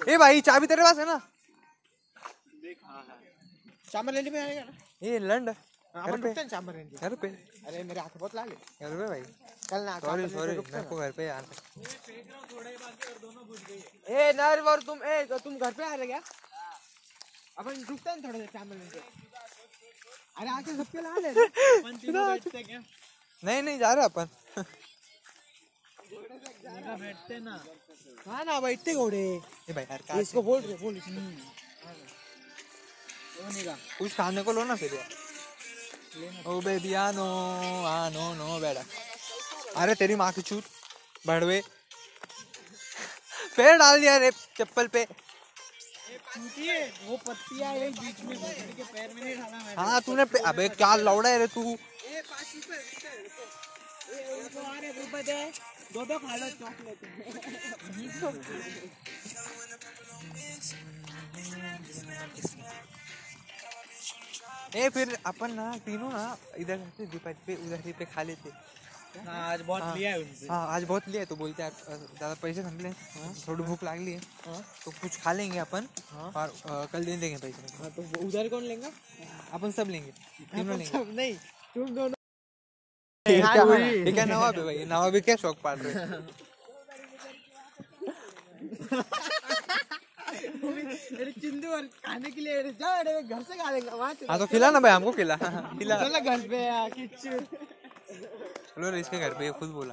ए 0.08 0.16
भाई 0.18 0.40
चाबी 0.48 0.66
तेरे 0.66 0.82
पास 0.82 0.98
है 0.98 1.06
ना? 1.06 1.20
चांबर 3.92 4.12
में 4.30 4.40
आएगा 4.40 4.60
ना? 4.64 4.72
ये 5.02 5.18
लंड। 5.18 5.48
हाँ, 5.48 6.04
घर 6.06 6.10
पे। 6.10 6.16
रुकते 6.16 6.40
हैं 6.40 6.48
चांबर 6.48 6.74
लेने 6.74 6.96
घर 7.00 7.14
पे। 7.22 7.28
अरे 7.66 7.82
मेरे 7.84 8.00
हाथ 8.00 8.16
बहुत 8.18 8.34
लाल 8.34 8.48
है। 8.48 8.56
घर 8.88 8.96
पे 8.98 9.06
भाई। 9.08 9.20
कल 9.70 9.80
ना 9.84 9.98
सॉरी 10.00 10.28
सॉरी 10.28 10.52
मेरे 10.72 10.82
को 10.88 10.96
घर 10.96 11.10
पे 11.16 11.24
यार। 11.24 11.44
ए 14.10 14.32
नर 14.36 14.60
और 14.72 14.82
तुम 14.82 15.02
ए 15.04 15.24
तो 15.30 15.38
तुम 15.44 15.56
घर 15.58 15.72
पे 15.72 15.84
आ 15.84 15.94
रहे 15.94 16.06
क्या? 16.06 16.20
अपन 17.58 17.84
रुकते 17.88 18.10
हैं 18.10 18.22
थोड़ा 18.24 18.38
लेने 18.38 18.46
अरे 20.38 20.50
आके 20.50 20.76
सबके 20.76 21.00
हैं 22.72 22.84
नहीं 23.42 23.62
नहीं 23.62 23.78
जा 23.78 23.92
रहे 23.94 24.04
अपन। 24.04 24.28
बैठते 26.98 27.38
ना। 27.40 27.62
हाँ 28.26 28.44
ना 28.44 28.60
बैठते 28.60 28.94
घोड़े। 28.94 29.24
इसको 30.20 30.42
बोल 30.42 30.60
रहे 30.60 30.76
बोल 30.82 30.94
कुछ 33.34 34.12
खाने 34.14 34.42
को 34.42 34.52
लो 34.52 34.64
ना 34.64 34.74
फिर 34.76 34.94
यार 34.94 35.08
ओ 36.46 36.60
बेबी 36.60 36.92
आनो 36.94 37.26
आनो 37.86 38.24
नो 38.34 38.58
बेटा 38.60 38.82
अरे 39.82 39.94
तेरी 39.98 40.14
माँ 40.16 40.30
की 40.32 40.42
चूत 40.42 40.64
बढ़वे 41.26 41.60
पैर 43.56 43.76
डाल 43.78 44.00
दिया 44.00 44.16
रे 44.16 44.30
चप्पल 44.58 44.86
पे 44.94 45.06
वो 47.06 47.16
पत्तियाँ 47.26 47.74
बीच 47.98 48.20
में 48.24 48.36
के 48.76 48.84
पैर 48.84 49.14
में 49.14 49.22
नहीं 49.22 49.34
डाला 49.36 49.58
मैं 49.58 49.74
हाँ 49.76 50.00
तूने 50.06 50.24
अबे 50.46 50.68
क्या 50.78 50.94
लौड़ा 50.96 51.28
है 51.28 51.38
रे 51.38 51.46
तू 51.54 51.76
दो 55.94 56.04
दो 56.04 56.18
खा 56.18 56.36
लो 56.36 56.48
चॉकलेट 56.50 56.98
ए 64.76 64.88
फिर 64.90 65.16
अपन 65.26 65.52
ना 65.54 65.66
तीनों 65.86 66.08
ना 66.10 66.22
इधर 66.58 66.78
से 66.96 67.06
दीपावली 67.06 67.42
पे 67.46 67.54
उधर 67.66 67.80
ही 67.86 67.92
पे 67.98 68.04
खा 68.14 68.22
लेते 68.22 68.50
हाँ 69.26 69.40
आज 69.48 69.60
बहुत 69.62 69.82
हाँ। 69.82 69.96
लिया 69.96 70.10
है 70.10 70.18
उनसे। 70.18 70.46
हाँ 70.48 70.66
आज 70.68 70.84
बहुत 70.84 71.08
लिया 71.08 71.20
है 71.20 71.26
तो 71.26 71.36
बोलते 71.36 71.62
अ, 71.62 71.68
ज़्यादा 71.70 72.34
पैसे 72.42 72.62
संभले 72.62 72.90
थोड़ी 73.46 73.64
भूख 73.64 73.84
लागली 73.84 74.12
है। 74.12 74.20
तो 74.84 74.90
कुछ 74.92 75.20
खा 75.22 75.32
लेंगे 75.32 75.58
अपन 75.58 75.86
और 76.14 76.48
अ, 76.48 76.84
कल 76.92 77.04
दे 77.04 77.16
देंगे 77.16 77.36
पैसे 77.36 77.76
हाँ, 77.76 77.90
तो 77.90 78.26
उधर 78.26 78.48
कौन 78.48 78.62
लेंगे? 78.64 78.90
अपन 79.52 79.70
सब 79.70 79.88
लेंगे 79.88 80.10
तीनों 80.50 80.76
लेंगे। 80.78 80.98
सब 80.98 81.12
नहीं 81.16 81.34
तुम 81.74 81.94
दोनों 81.94 82.12
ये 83.26 83.40
क्या 84.12 84.24
नवाब 84.24 84.58
है 84.58 84.64
भाई? 84.64 84.84
नवाब 84.84 85.18
क्या 85.24 85.36
शौक 85.36 85.60
पाल 85.64 85.78
रहे 85.78 85.92
हैं? 85.94 86.26
अरे 90.68 91.30
चिंदू 91.40 91.68
और 91.76 91.86
खाने 92.04 92.30
के 92.30 92.40
लिए 92.40 92.72
जा 92.80 92.88
अरे 92.98 93.12
घर 93.22 93.42
से 93.42 93.56
खा 93.58 93.70
लेंगे 93.70 93.90
वहाँ 93.90 94.12
हाँ 94.30 94.38
तो 94.38 94.46
खिला 94.52 94.70
ना 94.70 94.80
भाई 94.80 94.92
हमको 94.92 95.12
खिला। 95.12 95.36
खिला। 95.36 95.96
चलो 96.02 96.20
घर 96.20 96.40
पे 96.48 96.58
चलो 98.74 98.90
रे, 98.90 99.00
इसके 99.00 99.18
घर 99.20 99.34
पे 99.38 99.44
ये 99.44 99.50
खुद 99.58 99.68
बोला। 99.70 99.92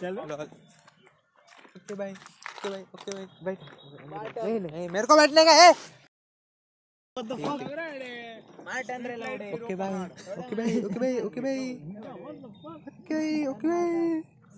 चलो। 0.00 0.22
ओके 1.76 1.94
भाई 1.94 2.12
ओके 2.12 2.68
भाई 2.70 2.82
ओके 2.94 3.10
भाई 3.12 3.26
बैठ। 3.44 3.58
नहीं 4.44 4.60
नहीं 4.60 4.88
मेरे 4.88 5.06
को 5.06 5.16
बैठने 5.16 5.44
का 5.44 5.52
है। 5.62 5.70
ओके 7.16 7.34
भाई 9.74 10.00
ओके 10.38 10.54
भाई 10.54 10.80
ओके 10.80 11.00
भाई 11.00 11.18
ओके 11.20 11.40
भाई। 11.40 11.60
ओके 12.88 13.46
ओके 13.46 13.68
भाई। 13.68 14.22